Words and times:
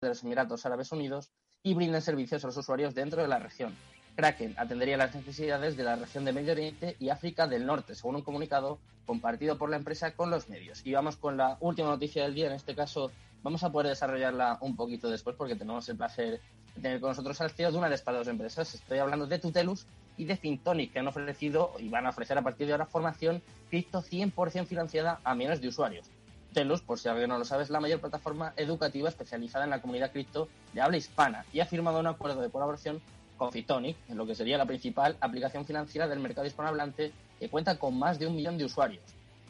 de 0.00 0.08
los 0.08 0.22
Emiratos 0.24 0.64
Árabes 0.64 0.92
Unidos 0.92 1.30
y 1.62 1.74
brinden 1.74 2.00
servicios 2.00 2.42
a 2.42 2.46
los 2.46 2.56
usuarios 2.56 2.94
dentro 2.94 3.20
de 3.20 3.28
la 3.28 3.38
región. 3.38 3.76
Kraken 4.16 4.54
atendería 4.56 4.96
las 4.96 5.14
necesidades 5.14 5.76
de 5.76 5.84
la 5.84 5.96
región 5.96 6.24
de 6.24 6.32
Medio 6.32 6.52
Oriente 6.52 6.96
y 6.98 7.10
África 7.10 7.46
del 7.46 7.66
Norte, 7.66 7.94
según 7.94 8.16
un 8.16 8.22
comunicado 8.22 8.78
compartido 9.04 9.58
por 9.58 9.68
la 9.68 9.76
empresa 9.76 10.14
con 10.16 10.30
los 10.30 10.48
medios. 10.48 10.80
Y 10.86 10.94
vamos 10.94 11.16
con 11.16 11.36
la 11.36 11.58
última 11.60 11.88
noticia 11.88 12.22
del 12.22 12.34
día, 12.34 12.46
en 12.46 12.54
este 12.54 12.74
caso 12.74 13.10
vamos 13.42 13.62
a 13.62 13.70
poder 13.70 13.88
desarrollarla 13.88 14.56
un 14.62 14.74
poquito 14.74 15.10
después 15.10 15.36
porque 15.36 15.54
tenemos 15.54 15.86
el 15.90 15.98
placer 15.98 16.40
de 16.76 16.80
tener 16.80 16.98
con 16.98 17.10
nosotros 17.10 17.38
al 17.42 17.50
CEO 17.50 17.70
de 17.70 17.76
una 17.76 17.90
de 17.90 17.96
estas 17.96 18.14
dos 18.14 18.28
empresas. 18.28 18.74
Estoy 18.74 19.00
hablando 19.00 19.26
de 19.26 19.38
Tutelus 19.38 19.86
y 20.16 20.24
de 20.24 20.36
Fintonic, 20.38 20.94
que 20.94 21.00
han 21.00 21.08
ofrecido 21.08 21.72
y 21.78 21.90
van 21.90 22.06
a 22.06 22.10
ofrecer 22.10 22.38
a 22.38 22.42
partir 22.42 22.66
de 22.66 22.72
ahora 22.72 22.86
formación 22.86 23.42
cripto 23.68 24.02
100% 24.02 24.64
financiada 24.64 25.20
a 25.24 25.34
millones 25.34 25.60
de 25.60 25.68
usuarios. 25.68 26.06
Tutelus, 26.50 26.82
por 26.82 26.98
si 26.98 27.08
alguien 27.08 27.28
no 27.28 27.38
lo 27.38 27.44
sabe, 27.44 27.62
es 27.62 27.70
la 27.70 27.78
mayor 27.78 28.00
plataforma 28.00 28.52
educativa 28.56 29.08
especializada 29.08 29.64
en 29.64 29.70
la 29.70 29.80
comunidad 29.80 30.10
cripto 30.10 30.48
de 30.72 30.80
habla 30.80 30.96
hispana 30.96 31.44
y 31.52 31.60
ha 31.60 31.64
firmado 31.64 32.00
un 32.00 32.08
acuerdo 32.08 32.40
de 32.42 32.50
colaboración 32.50 33.00
con 33.36 33.52
Fintonic, 33.52 33.96
en 34.08 34.16
lo 34.16 34.26
que 34.26 34.34
sería 34.34 34.58
la 34.58 34.66
principal 34.66 35.16
aplicación 35.20 35.64
financiera 35.64 36.08
del 36.08 36.18
mercado 36.18 36.48
hispanohablante, 36.48 37.12
que 37.38 37.48
cuenta 37.48 37.78
con 37.78 37.96
más 37.96 38.18
de 38.18 38.26
un 38.26 38.34
millón 38.34 38.58
de 38.58 38.64
usuarios. 38.64 39.02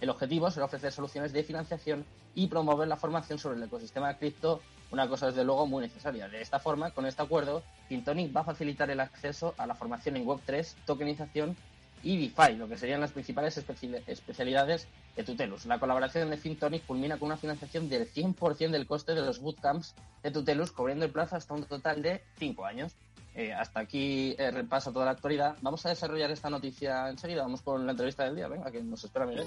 El 0.02 0.10
objetivo 0.10 0.50
será 0.50 0.66
ofrecer 0.66 0.92
soluciones 0.92 1.32
de 1.32 1.42
financiación 1.42 2.04
y 2.34 2.48
promover 2.48 2.86
la 2.86 2.96
formación 2.96 3.38
sobre 3.38 3.56
el 3.56 3.62
ecosistema 3.62 4.18
cripto, 4.18 4.60
una 4.90 5.08
cosa 5.08 5.26
desde 5.26 5.42
luego 5.42 5.66
muy 5.66 5.82
necesaria. 5.82 6.28
De 6.28 6.42
esta 6.42 6.58
forma, 6.58 6.90
con 6.90 7.06
este 7.06 7.22
acuerdo, 7.22 7.62
Fintonic 7.88 8.36
va 8.36 8.42
a 8.42 8.44
facilitar 8.44 8.90
el 8.90 9.00
acceso 9.00 9.54
a 9.56 9.66
la 9.66 9.74
formación 9.74 10.18
en 10.18 10.26
Web3, 10.26 10.74
tokenización 10.84 11.56
y 12.02 12.16
DeFi, 12.28 12.56
lo 12.56 12.68
que 12.68 12.76
serían 12.76 13.00
las 13.00 13.12
principales 13.12 13.58
especialidades 14.06 14.88
de 15.16 15.24
Tutelus. 15.24 15.66
La 15.66 15.78
colaboración 15.78 16.30
de 16.30 16.36
Fintonic 16.36 16.86
culmina 16.86 17.18
con 17.18 17.26
una 17.26 17.36
financiación 17.36 17.88
del 17.88 18.10
100% 18.10 18.70
del 18.70 18.86
coste 18.86 19.14
de 19.14 19.22
los 19.22 19.40
bootcamps 19.40 19.94
de 20.22 20.30
Tutelus, 20.30 20.72
cubriendo 20.72 21.04
el 21.04 21.10
plazo 21.10 21.36
hasta 21.36 21.54
un 21.54 21.64
total 21.64 22.02
de 22.02 22.22
5 22.38 22.64
años. 22.64 22.94
Eh, 23.34 23.52
hasta 23.52 23.80
aquí 23.80 24.34
eh, 24.38 24.50
repaso 24.50 24.92
toda 24.92 25.04
la 25.04 25.12
actualidad. 25.12 25.56
Vamos 25.62 25.86
a 25.86 25.90
desarrollar 25.90 26.30
esta 26.30 26.50
noticia 26.50 27.08
enseguida. 27.08 27.42
Vamos 27.42 27.62
con 27.62 27.86
la 27.86 27.92
entrevista 27.92 28.24
del 28.24 28.36
día. 28.36 28.48
Venga, 28.48 28.70
que 28.70 28.82
nos 28.82 29.04
espera 29.04 29.26
Miguel. 29.26 29.46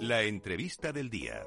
La 0.00 0.22
entrevista 0.22 0.92
del 0.92 1.10
día. 1.10 1.42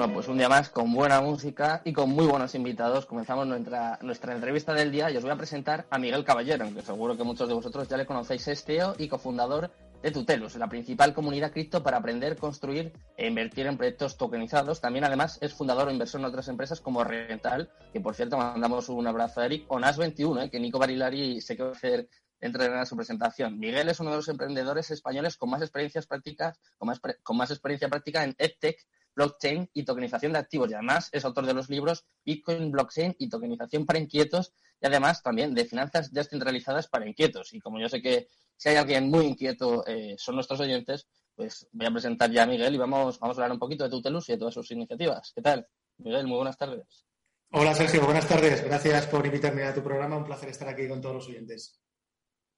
Bueno, 0.00 0.14
pues 0.14 0.28
un 0.28 0.38
día 0.38 0.48
más 0.48 0.70
con 0.70 0.94
buena 0.94 1.20
música 1.20 1.82
y 1.84 1.92
con 1.92 2.08
muy 2.08 2.24
buenos 2.24 2.54
invitados. 2.54 3.04
Comenzamos 3.04 3.46
nuestra, 3.46 3.98
nuestra 4.00 4.34
entrevista 4.34 4.72
del 4.72 4.90
día 4.90 5.10
y 5.10 5.18
os 5.18 5.22
voy 5.22 5.30
a 5.30 5.36
presentar 5.36 5.84
a 5.90 5.98
Miguel 5.98 6.24
Caballero, 6.24 6.64
aunque 6.64 6.80
seguro 6.80 7.18
que 7.18 7.22
muchos 7.22 7.46
de 7.46 7.52
vosotros 7.52 7.86
ya 7.86 7.98
le 7.98 8.06
conocéis, 8.06 8.48
es 8.48 8.64
CEO 8.64 8.94
y 8.96 9.08
cofundador 9.08 9.70
de 10.02 10.10
Tutelus, 10.10 10.56
la 10.56 10.70
principal 10.70 11.12
comunidad 11.12 11.52
cripto 11.52 11.82
para 11.82 11.98
aprender, 11.98 12.38
construir 12.38 12.94
e 13.14 13.26
invertir 13.26 13.66
en 13.66 13.76
proyectos 13.76 14.16
tokenizados. 14.16 14.80
También, 14.80 15.04
además, 15.04 15.36
es 15.42 15.52
fundador 15.52 15.88
o 15.88 15.90
inversor 15.90 16.22
en 16.22 16.28
otras 16.28 16.48
empresas 16.48 16.80
como 16.80 17.04
Rental, 17.04 17.70
que 17.92 18.00
por 18.00 18.14
cierto 18.14 18.38
mandamos 18.38 18.88
un 18.88 19.06
abrazo 19.06 19.42
a 19.42 19.44
Eric, 19.44 19.66
o 19.68 19.78
NAS21, 19.78 20.44
eh, 20.44 20.50
que 20.50 20.60
Nico 20.60 20.78
Barilari 20.78 21.42
se 21.42 21.58
quedó 21.58 21.72
hacer 21.72 22.08
entre 22.40 22.86
su 22.86 22.96
presentación. 22.96 23.58
Miguel 23.58 23.90
es 23.90 24.00
uno 24.00 24.12
de 24.12 24.16
los 24.16 24.28
emprendedores 24.28 24.90
españoles 24.90 25.36
con 25.36 25.50
más 25.50 25.60
experiencias 25.60 26.06
prácticas, 26.06 26.58
con 26.78 26.86
más, 26.86 27.02
con 27.22 27.36
más 27.36 27.50
experiencia 27.50 27.90
práctica 27.90 28.24
en 28.24 28.34
EdTech 28.38 28.78
blockchain 29.20 29.68
y 29.74 29.84
tokenización 29.84 30.32
de 30.32 30.38
activos. 30.38 30.70
Y 30.70 30.74
además 30.74 31.10
es 31.12 31.24
autor 31.24 31.44
de 31.44 31.52
los 31.52 31.68
libros 31.68 32.06
Bitcoin, 32.24 32.70
blockchain 32.70 33.14
y 33.18 33.28
tokenización 33.28 33.84
para 33.84 33.98
inquietos 33.98 34.54
y 34.80 34.86
además 34.86 35.22
también 35.22 35.54
de 35.54 35.66
finanzas 35.66 36.10
descentralizadas 36.10 36.88
para 36.88 37.06
inquietos. 37.06 37.52
Y 37.52 37.60
como 37.60 37.78
yo 37.78 37.88
sé 37.88 38.00
que 38.00 38.28
si 38.56 38.70
hay 38.70 38.76
alguien 38.76 39.10
muy 39.10 39.26
inquieto 39.26 39.86
eh, 39.86 40.14
son 40.16 40.36
nuestros 40.36 40.60
oyentes, 40.60 41.06
pues 41.34 41.68
voy 41.72 41.86
a 41.86 41.90
presentar 41.90 42.30
ya 42.30 42.44
a 42.44 42.46
Miguel 42.46 42.74
y 42.74 42.78
vamos, 42.78 43.18
vamos 43.20 43.36
a 43.36 43.42
hablar 43.42 43.52
un 43.52 43.58
poquito 43.58 43.84
de 43.84 43.90
Tutelus 43.90 44.28
y 44.28 44.32
de 44.32 44.38
todas 44.38 44.54
sus 44.54 44.70
iniciativas. 44.70 45.32
¿Qué 45.34 45.42
tal? 45.42 45.66
Miguel, 45.98 46.26
muy 46.26 46.36
buenas 46.36 46.56
tardes. 46.56 47.06
Hola 47.52 47.74
Sergio, 47.74 48.04
buenas 48.04 48.26
tardes. 48.26 48.64
Gracias 48.64 49.06
por 49.06 49.26
invitarme 49.26 49.64
a 49.64 49.74
tu 49.74 49.82
programa. 49.82 50.16
Un 50.16 50.24
placer 50.24 50.48
estar 50.48 50.68
aquí 50.68 50.88
con 50.88 51.00
todos 51.00 51.16
los 51.16 51.28
oyentes. 51.28 51.78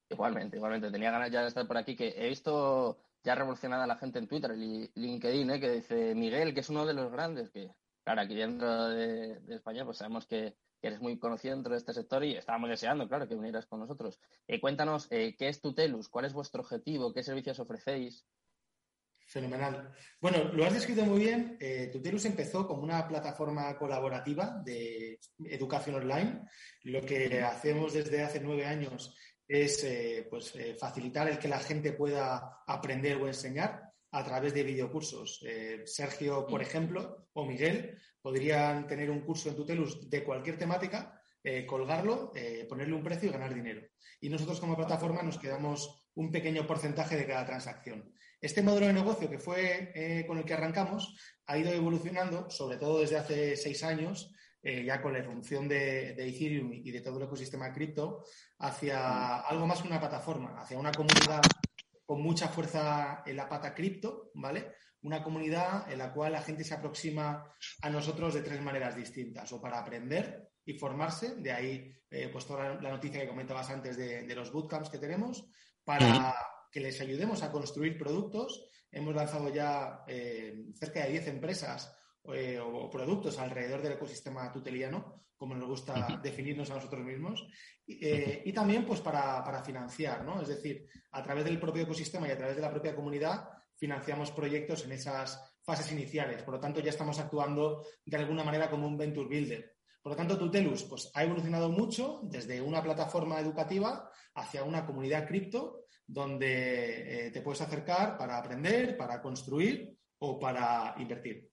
Igualmente, 0.08 0.58
igualmente. 0.58 0.90
Tenía 0.90 1.10
ganas 1.10 1.30
ya 1.30 1.40
de 1.42 1.48
estar 1.48 1.66
por 1.66 1.76
aquí, 1.76 1.96
que 1.96 2.14
he 2.16 2.28
visto 2.28 2.98
ya 3.22 3.34
revolucionada 3.34 3.86
la 3.86 3.96
gente 3.96 4.18
en 4.18 4.26
Twitter 4.26 4.52
y 4.56 4.90
LinkedIn, 4.94 5.50
¿eh? 5.50 5.60
que 5.60 5.70
dice 5.70 6.14
Miguel, 6.14 6.54
que 6.54 6.60
es 6.60 6.68
uno 6.68 6.84
de 6.84 6.94
los 6.94 7.10
grandes, 7.10 7.50
que 7.50 7.70
claro, 8.04 8.22
aquí 8.22 8.34
dentro 8.34 8.88
de, 8.88 9.40
España 9.48 9.84
pues 9.84 9.98
sabemos 9.98 10.26
que, 10.26 10.56
eres 10.84 11.00
muy 11.00 11.16
conocido 11.16 11.54
dentro 11.54 11.70
de 11.70 11.78
este 11.78 11.94
sector 11.94 12.24
y 12.24 12.34
estábamos 12.34 12.68
deseando, 12.68 13.06
claro, 13.06 13.28
que 13.28 13.36
vinieras 13.36 13.66
con 13.66 13.78
nosotros. 13.78 14.18
Eh, 14.48 14.60
cuéntanos, 14.60 15.06
eh, 15.12 15.36
¿qué 15.38 15.46
es 15.46 15.60
Tutelus? 15.60 16.08
¿Cuál 16.08 16.24
es 16.24 16.32
vuestro 16.32 16.62
objetivo? 16.62 17.12
¿Qué 17.12 17.22
servicios 17.22 17.60
ofrecéis? 17.60 18.26
Fenomenal. 19.28 19.94
Bueno, 20.20 20.42
lo 20.52 20.64
has 20.64 20.74
descrito 20.74 21.04
muy 21.04 21.20
bien. 21.20 21.56
Tutelus 21.92 22.24
empezó 22.24 22.66
como 22.66 22.82
una 22.82 23.06
plataforma 23.06 23.78
colaborativa 23.78 24.60
de 24.64 25.20
educación 25.44 25.94
online. 25.94 26.42
Lo 26.82 27.00
que 27.00 27.40
hacemos 27.42 27.92
desde 27.92 28.24
hace 28.24 28.40
nueve 28.40 28.66
años 28.66 29.14
es 29.52 29.84
eh, 29.84 30.26
pues, 30.30 30.54
eh, 30.56 30.74
facilitar 30.74 31.28
el 31.28 31.38
que 31.38 31.46
la 31.46 31.58
gente 31.58 31.92
pueda 31.92 32.62
aprender 32.66 33.18
o 33.18 33.26
enseñar 33.26 33.92
a 34.10 34.24
través 34.24 34.54
de 34.54 34.62
videocursos. 34.62 35.40
Eh, 35.46 35.82
Sergio, 35.84 36.46
por 36.46 36.62
ejemplo, 36.62 37.28
o 37.34 37.44
Miguel 37.44 37.98
podrían 38.22 38.86
tener 38.86 39.10
un 39.10 39.20
curso 39.20 39.50
en 39.50 39.56
Tutelus 39.56 40.08
de 40.08 40.24
cualquier 40.24 40.56
temática, 40.56 41.18
colgarlo, 41.66 42.32
ponerle 42.68 42.94
un 42.94 43.02
precio 43.02 43.28
y 43.28 43.32
ganar 43.32 43.52
dinero. 43.52 43.82
Y 44.20 44.28
nosotros 44.28 44.60
como 44.60 44.76
plataforma 44.76 45.24
nos 45.24 45.38
quedamos 45.38 46.08
un 46.14 46.30
pequeño 46.30 46.64
porcentaje 46.69 47.16
de 47.16 47.26
cada 47.26 47.44
transacción. 47.44 48.14
Este 48.40 48.62
modelo 48.62 48.86
de 48.86 48.92
negocio 48.92 49.28
que 49.28 49.40
fue 49.40 50.24
con 50.28 50.38
el 50.38 50.44
que 50.44 50.54
arrancamos 50.54 51.16
ha 51.46 51.58
ido 51.58 51.72
evolucionando, 51.72 52.48
sobre 52.48 52.76
todo 52.76 53.00
desde 53.00 53.16
hace 53.16 53.56
seis 53.56 53.82
años, 53.82 54.32
eh, 54.62 54.84
ya 54.84 55.02
con 55.02 55.12
la 55.12 55.18
irrupción 55.18 55.66
de, 55.66 56.10
Ethereum 56.10 56.72
y 56.72 56.90
de 56.90 57.00
todo 57.00 57.18
el 57.18 57.24
ecosistema 57.24 57.72
cripto, 57.72 58.24
hacia 58.58 58.98
mm. 58.98 59.42
algo 59.48 59.66
más 59.66 59.82
que 59.82 59.88
una 59.88 59.98
plataforma, 59.98 60.60
hacia 60.60 60.78
una 60.78 60.92
comunidad 60.92 61.42
con 62.06 62.22
mucha 62.22 62.48
fuerza 62.48 63.22
en 63.26 63.36
la 63.36 63.48
pata 63.48 63.74
cripto, 63.74 64.30
¿vale? 64.34 64.74
Una 65.02 65.22
comunidad 65.22 65.90
en 65.90 65.98
la 65.98 66.12
cual 66.12 66.32
la 66.32 66.42
gente 66.42 66.62
se 66.62 66.74
aproxima 66.74 67.44
a 67.80 67.90
nosotros 67.90 68.34
de 68.34 68.42
tres 68.42 68.60
maneras 68.60 68.94
distintas, 68.94 69.52
o 69.52 69.60
para 69.60 69.80
aprender 69.80 70.48
y 70.64 70.74
formarse, 70.74 71.34
de 71.36 71.50
ahí 71.50 71.92
eh, 72.08 72.28
pues 72.30 72.46
toda 72.46 72.80
la 72.80 72.90
noticia 72.90 73.20
que 73.20 73.28
comentabas 73.28 73.68
antes 73.70 73.96
de, 73.96 74.32
los 74.34 74.52
bootcamps 74.52 74.90
que 74.90 74.98
tenemos, 74.98 75.44
para 75.82 76.34
que 76.70 76.80
les 76.80 77.00
ayudemos 77.00 77.42
a 77.42 77.50
construir 77.50 77.98
productos. 77.98 78.64
Hemos 78.90 79.14
lanzado 79.14 79.52
ya 79.52 80.04
eh, 80.06 80.66
cerca 80.78 81.02
de 81.02 81.12
10 81.12 81.26
empresas 81.28 81.96
eh, 82.24 82.58
o 82.60 82.88
productos 82.88 83.38
alrededor 83.38 83.82
del 83.82 83.92
ecosistema 83.94 84.50
tuteliano, 84.52 85.24
como 85.36 85.56
nos 85.56 85.68
gusta 85.68 86.20
definirnos 86.22 86.70
a 86.70 86.76
nosotros 86.76 87.04
mismos, 87.04 87.44
eh, 87.86 88.42
y 88.44 88.52
también 88.52 88.86
pues 88.86 89.00
para, 89.00 89.62
financiar, 89.64 90.24
¿no? 90.24 90.40
Es 90.40 90.48
decir, 90.48 90.86
a 91.10 91.22
través 91.22 91.44
del 91.44 91.58
propio 91.58 91.82
ecosistema 91.82 92.28
y 92.28 92.30
a 92.30 92.38
través 92.38 92.54
de 92.54 92.62
la 92.62 92.70
propia 92.70 92.94
comunidad 92.94 93.48
financiamos 93.76 94.30
proyectos 94.30 94.84
en 94.84 94.92
esas 94.92 95.56
fases 95.62 95.90
iniciales. 95.90 96.44
Por 96.44 96.54
lo 96.54 96.60
tanto, 96.60 96.80
ya 96.80 96.90
estamos 96.90 97.18
actuando 97.18 97.84
de 98.04 98.16
alguna 98.16 98.44
manera 98.44 98.70
como 98.70 98.86
un 98.86 98.96
venture 98.96 99.28
builder. 99.28 99.74
Por 100.00 100.12
lo 100.12 100.16
tanto, 100.16 100.38
Tutelus 100.38 100.84
pues, 100.84 101.10
ha 101.14 101.24
evolucionado 101.24 101.70
mucho 101.70 102.20
desde 102.24 102.60
una 102.60 102.82
plataforma 102.82 103.40
educativa 103.40 104.08
hacia 104.34 104.62
una 104.62 104.86
comunidad 104.86 105.26
cripto 105.26 105.86
donde 106.06 107.26
eh, 107.26 107.30
te 107.30 107.40
puedes 107.40 107.60
acercar 107.60 108.16
para 108.16 108.38
aprender, 108.38 108.96
para 108.96 109.20
construir 109.20 109.96
o 110.18 110.38
para 110.38 110.94
invertir. 110.98 111.51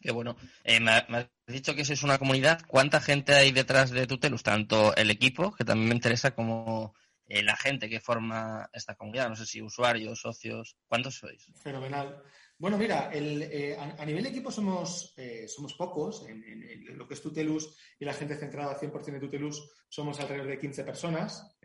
Qué 0.00 0.12
bueno. 0.12 0.36
Eh, 0.64 0.80
me, 0.80 0.92
has 0.92 1.28
dicho 1.46 1.74
que 1.74 1.82
es 1.82 2.02
una 2.02 2.18
comunidad. 2.18 2.62
¿Cuánta 2.66 3.00
gente 3.00 3.34
hay 3.34 3.52
detrás 3.52 3.90
de 3.90 4.06
Tutelus? 4.06 4.42
Tanto 4.42 4.94
el 4.96 5.10
equipo, 5.10 5.52
que 5.52 5.64
también 5.64 5.88
me 5.88 5.94
interesa, 5.94 6.34
como 6.34 6.94
eh, 7.26 7.42
la 7.42 7.56
gente 7.56 7.88
que 7.88 8.00
forma 8.00 8.68
esta 8.72 8.94
comunidad. 8.94 9.28
No 9.28 9.36
sé 9.36 9.44
si 9.44 9.60
usuarios, 9.60 10.20
socios. 10.20 10.76
¿Cuántos 10.86 11.16
sois? 11.16 11.46
Fenomenal. 11.62 12.22
Bueno, 12.56 12.76
mira, 12.76 13.10
eh, 13.12 13.76
a, 13.78 14.04
nivel 14.04 14.22
de 14.22 14.30
equipo 14.30 14.50
somos, 14.50 15.14
somos 15.48 15.74
pocos. 15.74 16.26
En, 16.28 16.98
lo 16.98 17.08
que 17.08 17.14
es 17.14 17.22
Tutelus 17.22 17.74
y 17.98 18.04
la 18.04 18.12
gente 18.12 18.36
centrada 18.36 18.78
100% 18.78 19.14
en 19.14 19.20
Tutelus 19.20 19.70
somos 19.88 20.20
alrededor 20.20 20.46
de 20.46 20.58
15 20.58 20.84
personas, 20.84 21.56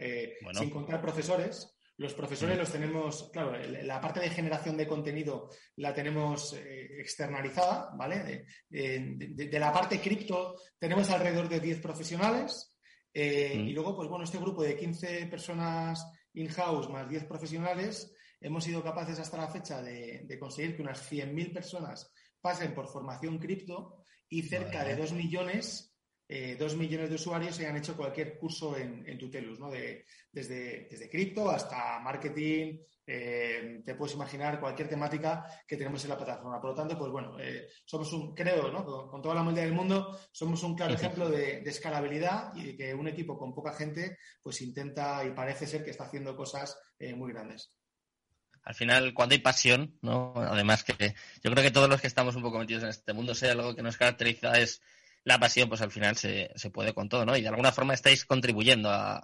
sin 0.53 0.69
contar 0.69 1.01
profesores. 1.01 1.74
Los 1.97 2.13
profesores 2.13 2.57
los 2.57 2.71
tenemos, 2.71 3.29
claro, 3.31 3.57
la 3.57 4.01
parte 4.01 4.19
de 4.19 4.29
generación 4.29 4.75
de 4.75 4.87
contenido 4.87 5.49
la 5.77 5.93
tenemos 5.93 6.53
eh, 6.53 6.99
externalizada, 6.99 7.91
¿vale? 7.95 8.45
De, 8.69 9.59
la 9.59 9.71
parte 9.71 10.01
cripto 10.01 10.55
tenemos 10.77 11.09
alrededor 11.09 11.47
de 11.47 11.61
10 11.61 11.79
profesionales 11.79 12.75
eh, 13.13 13.53
mm. 13.55 13.67
y 13.67 13.71
luego, 13.71 13.95
pues 13.95 14.09
bueno, 14.09 14.25
este 14.25 14.39
grupo 14.39 14.61
de 14.61 14.75
15 14.75 15.27
personas 15.27 16.05
in-house 16.33 16.89
más 16.89 17.07
10 17.07 17.25
profesionales, 17.25 18.13
hemos 18.41 18.65
sido 18.65 18.83
capaces 18.83 19.17
hasta 19.19 19.37
la 19.37 19.47
fecha 19.47 19.81
de, 19.81 20.37
conseguir 20.37 20.75
que 20.75 20.81
unas 20.81 21.09
100.000 21.09 21.53
personas 21.53 22.11
pasen 22.41 22.75
por 22.75 22.87
formación 22.87 23.39
cripto 23.39 24.03
y 24.27 24.43
cerca 24.43 24.83
de 24.83 24.97
2 24.97 25.13
millones 25.13 25.94
eh, 26.27 26.55
dos 26.57 26.75
millones 26.75 27.09
de 27.09 27.15
usuarios 27.15 27.59
hayan 27.59 27.77
hecho 27.77 27.95
cualquier 27.95 28.37
curso 28.37 28.75
en, 28.75 29.07
en 29.07 29.17
Tutelus, 29.17 29.59
¿no? 29.59 29.69
De, 29.69 30.05
desde, 30.31 30.87
desde 30.89 31.09
cripto 31.09 31.49
hasta 31.49 31.99
marketing, 31.99 32.79
eh, 33.05 33.81
te 33.85 33.93
puedes 33.93 34.15
imaginar 34.15 34.59
cualquier 34.59 34.89
temática 34.89 35.45
que 35.67 35.77
tenemos 35.77 36.03
en 36.03 36.09
la 36.09 36.17
plataforma. 36.17 36.59
Por 36.59 36.71
lo 36.71 36.75
tanto, 36.75 36.97
pues 36.97 37.11
bueno, 37.11 37.37
eh, 37.39 37.67
somos 37.85 38.11
un, 38.13 38.33
creo, 38.33 38.71
¿no? 38.71 38.83
Con, 38.83 39.21
toda 39.21 39.35
la 39.35 39.41
humildad 39.41 39.63
del 39.63 39.73
mundo, 39.73 40.19
somos 40.31 40.63
un 40.63 40.75
claro 40.75 40.95
ejemplo 40.95 41.29
de, 41.29 41.59
escalabilidad 41.59 42.55
y 42.55 42.63
de 42.63 42.75
que 42.75 42.93
un 42.95 43.07
equipo 43.07 43.37
con 43.37 43.53
poca 43.53 43.73
gente, 43.73 44.17
pues 44.41 44.61
intenta 44.61 45.23
y 45.23 45.31
parece 45.31 45.67
ser 45.67 45.83
que 45.83 45.91
está 45.91 46.05
haciendo 46.05 46.35
cosas 46.35 46.77
muy 47.15 47.31
grandes 47.33 47.75
al 48.65 48.73
final, 48.73 49.13
cuando 49.13 49.33
hay 49.33 49.39
pasión, 49.39 49.95
¿no? 50.01 50.33
Además 50.35 50.83
que 50.83 51.13
yo 51.43 51.51
creo 51.51 51.63
que 51.63 51.69
todos 51.69 51.87
los 51.87 52.01
que 52.01 52.07
estamos 52.07 52.35
un 52.35 52.41
poco 52.41 52.57
metidos 52.57 52.81
en 52.81 52.89
este 52.89 53.13
mundo, 53.13 53.35
sea 53.35 53.51
algo 53.51 53.75
que 53.75 53.83
nos 53.83 53.95
caracteriza 53.95 54.57
es 54.57 54.81
la 55.25 55.39
pasión, 55.39 55.67
pues 55.67 55.81
al 55.81 55.91
final 55.91 56.15
se, 56.15 56.51
se 56.55 56.69
puede 56.69 56.93
con 56.93 57.09
todo, 57.09 57.25
¿no? 57.25 57.35
Y 57.35 57.41
de 57.41 57.47
alguna 57.47 57.71
forma 57.71 57.95
estáis 57.95 58.25
contribuyendo 58.25 58.91
a, 58.91 59.21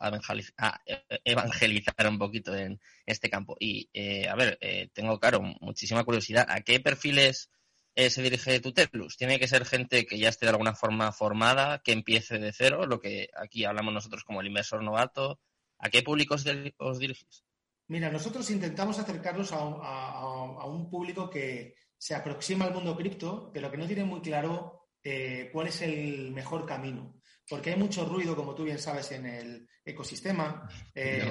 evangelizar 1.24 2.08
un 2.10 2.18
poquito 2.18 2.56
en 2.56 2.82
este 3.06 3.30
campo. 3.30 3.56
Y, 3.60 3.88
eh, 3.94 4.28
a 4.28 4.36
ver, 4.36 4.58
eh, 4.62 4.90
tengo, 4.94 5.20
claro, 5.20 5.42
muchísima 5.62 6.04
curiosidad. 6.04 6.48
¿A 6.50 6.62
qué 6.62 6.80
perfiles 6.80 7.52
eh, 7.94 8.10
se 8.10 8.24
dirige 8.24 8.60
Tutelus? 8.60 9.16
¿Tiene 9.16 9.40
que 9.40 9.48
ser 9.48 9.64
gente 9.64 10.08
que 10.08 10.18
ya 10.18 10.30
esté 10.30 10.48
de 10.48 10.52
alguna 10.52 10.74
forma 10.74 11.12
formada, 11.12 11.84
que 11.84 11.92
empiece 11.92 12.40
de 12.40 12.52
cero, 12.52 12.88
lo 12.88 13.00
que 13.00 13.30
aquí 13.36 13.64
hablamos 13.64 13.94
nosotros 13.94 14.24
como 14.24 14.42
el 14.42 14.48
inversor 14.48 14.82
novato? 14.82 15.40
¿A 15.78 15.92
qué 15.92 16.02
públicos 16.02 16.44
os 16.78 16.98
dirigís? 16.98 17.44
Mira, 17.90 18.10
nosotros 18.10 18.50
intentamos 18.50 18.98
acercarnos 18.98 19.52
a, 19.52 20.66
un 20.66 20.90
público 20.90 21.30
que 21.30 21.76
se 21.96 22.16
aproxima 22.16 22.66
al 22.66 22.74
mundo 22.74 22.96
cripto, 22.96 23.52
pero 23.54 23.70
que 23.70 23.78
no 23.78 23.86
tiene 23.86 24.04
muy 24.04 24.22
claro 24.22 24.81
eh, 25.04 25.50
cuál 25.52 25.68
es 25.68 25.82
el 25.82 26.32
mejor 26.32 26.66
camino. 26.66 27.22
Porque 27.50 27.72
hay 27.72 27.76
mucho 27.76 28.06
ruido, 28.06 28.36
como 28.36 28.56
tú 28.56 28.64
bien 28.64 28.80
sabes, 28.80 29.12
en 29.12 29.26
el 29.26 29.68
ecosistema. 29.84 30.70
Eh, 30.96 31.28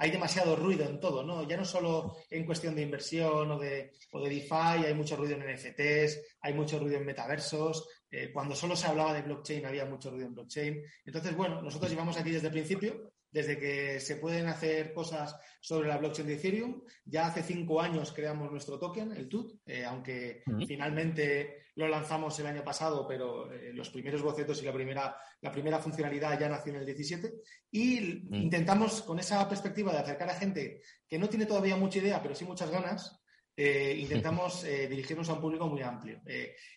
hay 0.00 0.10
demasiado 0.10 0.54
ruido 0.54 0.84
en 0.88 1.00
todo, 1.00 1.24
¿no? 1.24 1.46
Ya 1.46 1.56
no 1.56 1.64
solo 1.64 2.16
en 2.30 2.46
cuestión 2.46 2.74
de 2.76 2.82
inversión 2.82 3.50
o 3.50 3.58
de, 3.58 3.92
o 4.12 4.22
de 4.22 4.30
DeFi, 4.30 4.86
hay 4.86 4.94
mucho 4.94 5.16
ruido 5.16 5.34
en 5.34 5.54
NFTs, 5.54 6.20
hay 6.40 6.54
mucho 6.54 6.78
ruido 6.78 6.98
en 6.98 7.04
metaversos. 7.04 7.88
Eh, 8.10 8.30
cuando 8.32 8.54
solo 8.54 8.76
se 8.76 8.86
hablaba 8.86 9.12
de 9.12 9.22
blockchain, 9.22 9.66
había 9.66 9.84
mucho 9.84 10.10
ruido 10.10 10.26
en 10.28 10.34
blockchain. 10.34 10.82
Entonces, 11.04 11.36
bueno, 11.36 11.60
nosotros 11.60 11.90
llevamos 11.90 12.16
aquí 12.16 12.30
desde 12.30 12.46
el 12.46 12.52
principio 12.52 13.12
desde 13.30 13.58
que 13.58 14.00
se 14.00 14.16
pueden 14.16 14.46
hacer 14.46 14.92
cosas 14.92 15.36
sobre 15.60 15.88
la 15.88 15.98
blockchain 15.98 16.28
de 16.28 16.34
Ethereum. 16.34 16.82
Ya 17.04 17.26
hace 17.26 17.42
cinco 17.42 17.80
años 17.80 18.12
creamos 18.12 18.50
nuestro 18.50 18.78
token, 18.78 19.12
el 19.12 19.28
TUT, 19.28 19.60
eh, 19.66 19.84
aunque 19.84 20.42
finalmente 20.66 21.66
lo 21.74 21.88
lanzamos 21.88 22.38
el 22.40 22.46
año 22.46 22.64
pasado, 22.64 23.06
pero 23.06 23.52
eh, 23.52 23.72
los 23.72 23.90
primeros 23.90 24.22
bocetos 24.22 24.62
y 24.62 24.66
la 24.66 24.72
primera, 24.72 25.16
la 25.40 25.52
primera 25.52 25.78
funcionalidad 25.78 26.38
ya 26.38 26.48
nació 26.48 26.72
en 26.72 26.80
el 26.80 26.86
17. 26.86 27.32
Y 27.70 28.36
intentamos, 28.36 29.02
con 29.02 29.18
esa 29.18 29.46
perspectiva 29.48 29.92
de 29.92 29.98
acercar 29.98 30.30
a 30.30 30.34
gente 30.34 30.80
que 31.06 31.18
no 31.18 31.28
tiene 31.28 31.46
todavía 31.46 31.76
mucha 31.76 31.98
idea, 31.98 32.22
pero 32.22 32.34
sí 32.34 32.44
muchas 32.44 32.70
ganas, 32.70 33.20
eh, 33.56 33.94
intentamos 33.98 34.64
dirigirnos 34.88 35.28
a 35.28 35.34
un 35.34 35.40
público 35.40 35.68
muy 35.68 35.82
amplio. 35.82 36.20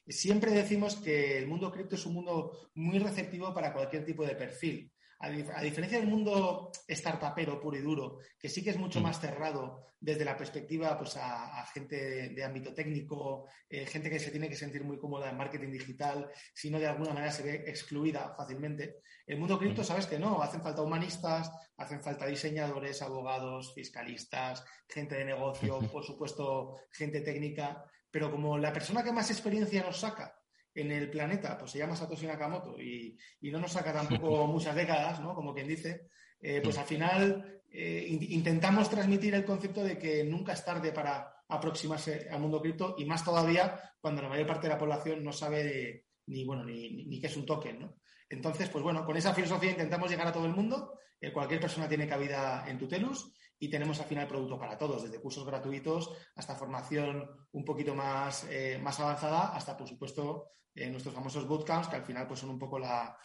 siempre 0.08 0.52
decimos 0.52 0.98
que 0.98 1.38
el 1.38 1.48
mundo 1.48 1.72
cripto 1.72 1.96
es 1.96 2.06
un 2.06 2.16
mundo 2.16 2.70
muy 2.76 3.00
receptivo 3.00 3.54
para 3.54 3.74
cualquier 3.74 4.04
tipo 4.04 4.26
de 4.26 4.36
perfil 4.36 4.92
a, 5.22 5.62
diferencia 5.62 6.00
del 6.00 6.08
mundo 6.08 6.72
startupero 6.90 7.60
puro 7.60 7.78
y 7.78 7.82
duro, 7.82 8.20
que 8.40 8.50
sí 8.50 8.64
que 8.64 8.72
es 8.72 8.78
mucho 8.78 9.00
mm. 9.00 9.04
más 9.04 9.20
cerrado 9.20 9.86
desde 10.00 10.26
la 10.26 10.36
perspectiva 10.36 10.98
pues, 10.98 11.16
a, 11.18 11.64
gente 11.74 12.30
de, 12.30 12.44
ámbito 12.44 12.74
técnico, 12.74 13.48
eh, 13.70 13.86
gente 13.86 14.10
que 14.10 14.20
se 14.20 14.32
tiene 14.32 14.50
que 14.50 14.56
sentir 14.56 14.84
muy 14.84 14.98
cómoda 14.98 15.30
en 15.30 15.38
marketing 15.38 15.72
digital, 15.72 16.30
si 16.54 16.72
no 16.72 16.80
de 16.80 16.88
alguna 16.88 17.14
manera 17.14 17.32
se 17.32 17.44
ve 17.44 17.64
excluida 17.68 18.34
fácilmente. 18.36 19.02
El 19.28 19.38
mundo 19.38 19.60
cripto, 19.60 19.82
mm. 19.82 19.86
sabes 19.86 20.08
que 20.08 20.18
no, 20.18 20.42
hacen 20.42 20.62
falta 20.62 20.82
humanistas, 20.82 21.52
hacen 21.78 22.02
falta 22.02 22.26
diseñadores, 22.26 23.02
abogados, 23.02 23.74
fiscalistas, 23.76 24.64
gente 24.90 25.16
de 25.16 25.26
negocio, 25.26 25.80
por 25.92 26.04
supuesto, 26.04 26.80
gente 26.92 27.22
técnica, 27.22 27.86
pero 28.10 28.32
como 28.32 28.58
la 28.58 28.74
persona 28.74 29.04
que 29.04 29.12
más 29.12 29.30
experiencia 29.30 29.84
nos 29.84 30.00
saca 30.00 30.41
en 30.74 30.92
el 30.92 31.10
planeta, 31.10 31.58
pues 31.58 31.72
se 31.72 31.80
llama 31.80 31.96
Satoshi 31.96 32.26
Nakamoto 32.26 32.80
y, 32.80 33.18
no 33.42 33.60
nos 33.60 33.72
saca 33.72 33.94
tampoco 33.94 34.48
muchas 34.48 34.76
décadas, 34.76 35.20
¿no? 35.20 35.36
Como 35.36 35.54
quien 35.54 35.68
dice, 35.68 36.10
eh, 36.42 36.62
pues 36.64 36.78
al 36.78 36.86
final 36.86 37.62
eh, 37.70 38.06
intentamos 38.10 38.90
transmitir 38.90 39.34
el 39.36 39.46
concepto 39.46 39.84
de 39.84 39.98
que 39.98 40.24
nunca 40.24 40.54
es 40.54 40.64
tarde 40.64 40.92
para 40.92 41.44
aproximarse 41.48 42.28
al 42.32 42.40
mundo 42.40 42.62
cripto 42.62 42.96
y 42.98 43.06
más 43.06 43.24
todavía 43.24 43.80
cuando 44.00 44.22
la 44.22 44.30
mayor 44.30 44.48
parte 44.48 44.68
de 44.68 44.74
la 44.74 44.80
población 44.80 45.24
no 45.24 45.34
sabe 45.34 46.06
ni, 46.28 46.46
bueno, 46.46 46.64
ni, 46.64 47.06
ni, 47.06 47.20
qué 47.20 47.28
es 47.28 47.36
un 47.36 47.46
token, 47.46 47.80
¿no? 47.80 47.98
Entonces, 48.30 48.70
pues 48.70 48.84
bueno, 48.84 49.06
con 49.06 49.18
esa 49.18 49.34
filosofía 49.34 49.72
intentamos 49.72 50.10
llegar 50.10 50.28
a 50.28 50.32
todo 50.32 50.46
el 50.46 50.56
mundo. 50.56 50.98
Eh, 51.20 51.34
cualquier 51.34 51.60
persona 51.60 51.90
tiene 51.90 52.08
cabida 52.08 52.66
en 52.68 52.78
Tutelus 52.78 53.34
y 53.62 53.70
tenemos 53.70 53.98
al 54.02 54.08
final 54.08 54.28
producto 54.28 54.60
para 54.60 54.78
todos, 54.78 55.04
desde 55.04 55.22
cursos 55.22 55.46
gratuitos 55.46 56.12
hasta 56.36 56.56
formación 56.56 57.30
un 57.54 57.64
poquito 57.64 57.96
más, 57.96 58.46
más 58.82 59.00
avanzada, 59.00 59.56
hasta, 59.56 59.78
por 59.78 59.88
supuesto, 59.88 60.52
nuestros 60.76 61.14
famosos 61.14 61.48
bootcamps, 61.48 61.88
que 61.88 61.96
al 61.96 62.04
final 62.04 62.28
pues, 62.28 62.40
son 62.40 62.50
un 62.50 62.60
poco 62.60 62.80
la, 62.80 63.16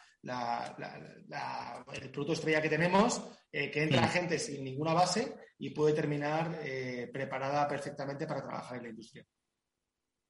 el 1.93 2.11
producto 2.11 2.33
estrella 2.33 2.63
que 2.63 2.69
tenemos, 2.69 3.23
eh, 3.53 3.71
que 3.71 3.85
entra 3.85 4.09
gente 4.09 4.39
sin 4.39 4.65
ninguna 4.65 4.93
base 4.93 5.35
y 5.59 5.71
puede 5.71 5.95
terminar 5.95 6.61
eh, 6.63 7.09
preparada 7.13 7.67
perfectamente 7.69 8.27
para 8.27 8.43
trabajar 8.43 8.79
en 8.79 8.83
la 8.85 8.89
industria. 8.91 9.25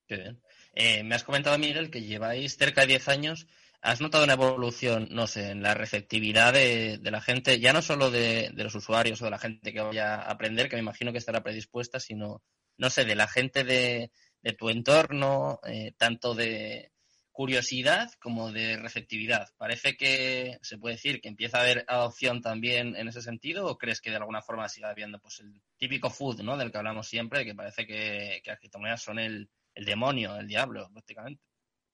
Qué 0.07 0.17
bien. 0.17 0.43
Eh, 0.73 1.03
me 1.03 1.15
has 1.17 1.25
comentado, 1.25 1.59
Miguel, 1.59 1.91
que 1.91 2.03
lleváis 2.03 2.57
cerca 2.57 2.83
de 2.83 2.89
10 2.89 3.09
años. 3.09 3.47
¿Has 3.87 4.01
notado 4.01 4.25
una 4.25 4.33
evolución, 4.33 5.07
no 5.13 5.29
sé, 5.29 5.51
en 5.51 5.63
la 5.63 5.73
receptividad 5.75 6.53
de, 6.53 6.99
la 7.03 7.21
gente, 7.21 7.61
ya 7.61 7.73
no 7.73 7.83
solo 7.83 8.11
de, 8.11 8.51
los 8.55 8.75
usuarios 8.75 9.23
o 9.23 9.27
de 9.27 9.31
la 9.31 9.39
gente 9.39 9.73
que 9.73 9.81
vaya 9.81 10.17
a 10.17 10.31
aprender, 10.33 10.69
que 10.69 10.75
me 10.75 10.83
imagino 10.83 11.13
que 11.13 11.19
estará 11.19 11.45
predispuesta, 11.45 12.01
sino, 12.01 12.43
no 12.79 12.91
sé, 12.91 13.05
de 13.05 13.15
la 13.15 13.29
gente 13.29 13.63
de, 13.63 14.11
tu 14.59 14.71
entorno, 14.71 15.61
tanto 15.99 16.35
de, 16.35 16.91
curiosidad 17.37 18.11
como 18.19 18.51
de 18.51 18.79
receptividad. 18.79 19.51
¿Parece 19.59 19.97
que 19.97 20.59
se 20.63 20.79
puede 20.79 20.95
decir 20.95 21.21
que 21.21 21.29
empieza 21.29 21.59
a 21.59 21.61
haber 21.61 21.85
adopción 21.87 22.41
también 22.41 22.97
en 22.97 23.09
ese 23.09 23.21
sentido 23.21 23.67
o 23.67 23.77
crees 23.77 24.01
que 24.01 24.09
de 24.09 24.17
alguna 24.17 24.41
forma 24.41 24.71
siga 24.71 24.89
habiendo 24.89 25.21
pues 25.21 25.41
el 25.41 25.61
típico 25.77 26.09
food 26.09 26.41
¿no? 26.41 26.57
del 26.57 26.73
que 26.73 26.79
hablamos 26.79 27.07
siempre, 27.07 27.45
que 27.45 27.55
parece 27.55 27.87
que, 27.87 28.41
que 28.43 28.51
las 28.51 28.59
criptomonedas 28.59 29.03
son 29.03 29.19
el, 29.19 29.51
demonio, 29.75 30.35
el 30.37 30.49
diablo 30.49 30.91
prácticamente? 30.91 31.45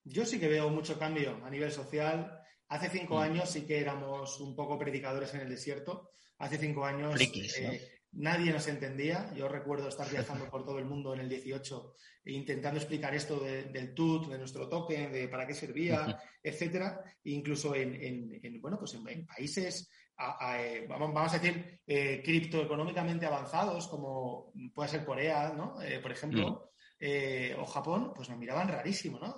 Yo 0.05 0.25
sí 0.25 0.41
que 0.41 0.49
veo 0.49 0.69
mucho 0.69 0.99
cambio 0.99 1.41
a 1.45 1.51
nivel 1.51 1.71
social. 1.71 2.39
Hace 2.69 2.89
cinco 2.89 3.17
mm. 3.17 3.19
años 3.19 3.51
sí 3.51 3.63
que 3.63 3.81
éramos 3.81 4.41
un 4.41 4.57
poco 4.57 4.79
predicadores 4.79 5.35
en 5.35 5.41
el 5.41 5.49
desierto. 5.49 6.11
Hace 6.39 6.59
cinco 6.59 6.85
años 6.85 7.21
nadie 8.13 8.53
nos 8.53 8.67
entendía. 8.69 9.33
Yo 9.35 9.49
recuerdo 9.49 9.89
estar 9.89 10.09
viajando 10.11 10.49
por 10.51 10.65
todo 10.65 10.79
el 10.79 10.85
mundo 10.85 11.15
en 11.15 11.21
el 11.21 11.29
18 11.29 11.95
e 12.25 12.33
intentando 12.33 12.79
explicar 12.79 13.15
esto 13.15 13.41
del 13.41 13.95
TUT, 13.95 14.29
de 14.29 14.39
nuestro 14.39 14.69
token, 14.69 15.13
de 15.13 15.29
para 15.29 15.47
qué 15.47 15.55
servía, 15.55 16.21
etcétera. 16.43 17.03
E 17.25 17.31
incluso 17.31 17.75
en, 17.75 18.41
bueno, 18.61 18.79
pues 18.79 18.95
en, 18.95 19.27
países, 19.27 19.91
eh, 20.59 20.87
vamos 20.89 21.35
a 21.35 21.39
decir, 21.39 21.81
eh, 21.87 22.23
criptoeconómicamente 22.25 23.27
avanzados, 23.27 23.89
como 23.89 24.53
puede 24.75 24.89
ser 24.89 25.05
Corea, 25.05 25.53
¿no? 25.57 25.81
Eh, 25.83 25.99
por 26.01 26.13
ejemplo. 26.13 26.72
O 27.59 27.67
Japón, 27.67 28.13
pues 28.15 28.29
me 28.29 28.37
miraban 28.37 28.69
rarísimo, 28.69 29.19
¿no? 29.19 29.37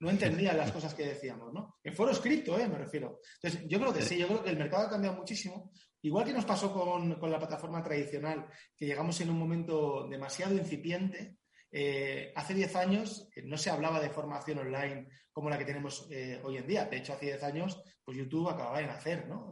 no, 0.00 0.10
entendían 0.10 0.56
las 0.56 0.72
cosas 0.72 0.94
que 0.94 1.06
decíamos, 1.06 1.52
¿no? 1.52 1.76
En 1.84 1.94
foros 1.94 2.18
cripto, 2.18 2.58
¿eh? 2.58 2.66
Me 2.66 2.78
refiero. 2.78 3.20
Entonces, 3.42 3.68
yo 3.68 3.78
creo 3.78 3.92
que 3.92 4.00
sí, 4.00 4.16
yo 4.16 4.26
creo 4.26 4.42
que 4.42 4.50
el 4.50 4.56
mercado 4.56 4.86
ha 4.86 4.90
cambiado 4.90 5.18
muchísimo 5.18 5.70
Igual 6.04 6.26
que 6.26 6.34
nos 6.34 6.44
pasó 6.44 6.70
con, 6.70 7.30
la 7.30 7.38
plataforma 7.38 7.82
tradicional, 7.82 8.46
que 8.76 8.84
llegamos 8.84 9.18
en 9.22 9.30
un 9.30 9.38
momento 9.38 10.06
demasiado 10.06 10.54
incipiente, 10.54 11.38
eh, 11.72 12.30
hace 12.36 12.52
10 12.52 12.76
años 12.76 13.30
eh, 13.34 13.42
no 13.42 13.56
se 13.56 13.70
hablaba 13.70 13.98
de 14.00 14.10
formación 14.10 14.58
online 14.58 15.08
como 15.32 15.48
la 15.48 15.56
que 15.56 15.64
tenemos 15.64 16.06
eh, 16.10 16.42
hoy 16.44 16.58
en 16.58 16.66
día. 16.66 16.84
De 16.84 16.98
hecho, 16.98 17.14
hace 17.14 17.24
10 17.24 17.42
años, 17.44 17.82
pues 18.04 18.18
YouTube 18.18 18.50
acababa 18.50 18.80
de 18.80 18.86
nacer, 18.86 19.26
¿no? 19.26 19.50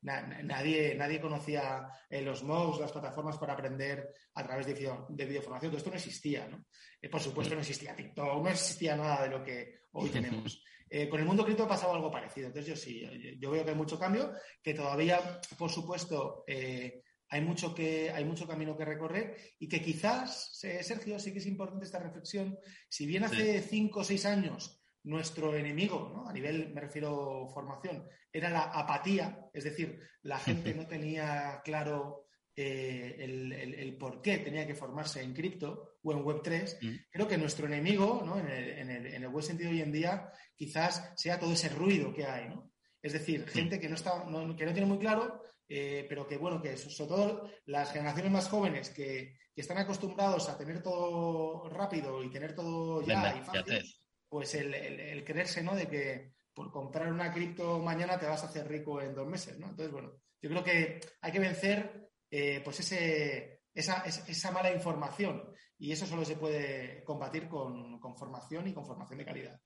nadie, 0.00 0.94
nadie 0.94 1.20
conocía 1.20 1.86
los 2.10 2.42
MOOCs, 2.42 2.80
las 2.80 2.92
plataformas 2.92 3.36
para 3.36 3.52
aprender 3.52 4.08
a 4.34 4.42
través 4.42 4.66
de, 4.66 4.74
de 5.08 5.26
videoformación. 5.26 5.70
Todo 5.70 5.78
esto 5.78 5.90
no 5.90 5.96
existía, 5.96 6.48
¿no? 6.48 6.64
por 7.10 7.20
supuesto, 7.20 7.54
no 7.54 7.60
existía 7.60 7.94
TikTok, 7.94 8.42
no 8.42 8.48
existía 8.48 8.96
nada 8.96 9.24
de 9.24 9.30
lo 9.30 9.42
que 9.44 9.82
hoy 9.92 10.08
tenemos. 10.10 10.62
Eh, 10.94 11.08
con 11.08 11.18
el 11.18 11.24
mundo 11.26 11.42
cripto 11.42 11.64
ha 11.64 11.68
pasado 11.68 11.94
algo 11.94 12.10
parecido. 12.10 12.48
Entonces 12.48 12.68
yo 12.68 12.76
sí, 12.76 13.38
yo 13.40 13.50
veo 13.50 13.64
que 13.64 13.70
hay 13.70 13.76
mucho 13.76 13.98
cambio, 13.98 14.30
que 14.62 14.74
todavía, 14.74 15.40
por 15.56 15.70
supuesto, 15.70 16.44
eh, 16.46 17.02
hay, 17.30 17.40
mucho 17.40 17.74
que, 17.74 18.10
hay 18.10 18.26
mucho 18.26 18.46
camino 18.46 18.76
que 18.76 18.84
recorrer 18.84 19.34
y 19.58 19.70
que 19.70 19.80
quizás, 19.80 20.50
Sergio, 20.52 21.18
sí 21.18 21.32
que 21.32 21.38
es 21.38 21.46
importante 21.46 21.86
esta 21.86 21.98
reflexión. 21.98 22.58
Si 22.90 23.06
bien 23.06 23.24
hace 23.24 23.62
cinco 23.62 24.00
o 24.00 24.04
seis 24.04 24.26
años 24.26 24.81
nuestro 25.04 25.54
enemigo, 25.54 26.24
a 26.26 26.32
nivel, 26.32 26.72
me 26.72 26.80
refiero 26.80 27.48
formación, 27.52 28.06
era 28.32 28.50
la 28.50 28.62
apatía, 28.62 29.48
es 29.52 29.64
decir, 29.64 30.00
la 30.22 30.38
gente 30.38 30.74
no 30.74 30.86
tenía 30.86 31.60
claro 31.64 32.26
eh, 32.54 33.16
el, 33.18 33.96
por 33.96 34.20
qué 34.20 34.38
tenía 34.38 34.66
que 34.66 34.74
formarse 34.74 35.22
en 35.22 35.34
cripto 35.34 35.96
o 36.02 36.12
en 36.12 36.24
Web3, 36.24 36.78
mm. 36.80 36.96
creo 37.10 37.28
que 37.28 37.38
nuestro 37.38 37.66
enemigo, 37.66 38.22
¿no? 38.24 38.38
en, 38.38 38.46
el, 38.48 39.28
buen 39.28 39.44
sentido 39.44 39.70
hoy 39.70 39.80
en 39.80 39.92
día, 39.92 40.30
quizás 40.54 41.12
sea 41.16 41.38
todo 41.38 41.52
ese 41.52 41.68
ruido 41.70 42.12
que 42.12 42.26
hay. 42.26 42.48
¿no? 42.48 42.72
Es 43.00 43.12
decir, 43.12 43.42
mm. 43.46 43.48
gente 43.48 43.80
que 43.80 43.88
no, 43.88 43.94
está, 43.94 44.24
que 44.56 44.66
no 44.66 44.72
tiene 44.72 44.86
muy 44.86 44.98
claro, 44.98 45.42
eh, 45.68 46.04
pero 46.08 46.26
que, 46.26 46.36
bueno, 46.36 46.60
que 46.60 46.76
sobre 46.76 47.08
todo 47.08 47.50
las 47.66 47.92
generaciones 47.92 48.30
más 48.30 48.48
jóvenes 48.48 48.90
que, 48.90 49.40
están 49.54 49.78
acostumbrados 49.78 50.48
a 50.48 50.56
tener 50.56 50.82
todo 50.82 51.68
rápido 51.68 52.24
y 52.24 52.30
tener 52.30 52.54
todo 52.54 53.02
ya 53.02 53.36
y 53.36 53.44
fácil, 53.44 53.84
pues 54.32 54.54
el, 54.54 55.22
creerse, 55.26 55.62
¿no? 55.62 55.74
De 55.74 55.86
que 55.86 56.32
por 56.54 56.72
comprar 56.72 57.12
una 57.12 57.30
cripto 57.30 57.78
mañana 57.80 58.18
te 58.18 58.24
vas 58.24 58.42
a 58.42 58.46
hacer 58.46 58.66
rico 58.66 58.98
en 59.02 59.14
dos 59.14 59.28
meses, 59.28 59.58
¿no? 59.58 59.68
Entonces, 59.68 59.92
bueno, 59.92 60.10
yo 60.40 60.48
creo 60.48 60.64
que 60.64 61.00
hay 61.20 61.32
que 61.32 61.38
vencer 61.38 62.10
eh, 62.30 62.62
pues 62.64 62.80
ese, 62.80 63.60
esa, 63.74 64.50
mala 64.50 64.72
información 64.72 65.52
y 65.78 65.92
eso 65.92 66.06
solo 66.06 66.24
se 66.24 66.36
puede 66.36 67.04
combatir 67.04 67.46
con, 67.46 68.00
formación 68.16 68.68
y 68.68 68.72
con 68.72 68.86
formación 68.86 69.18
de 69.18 69.24
calidad. 69.26 69.60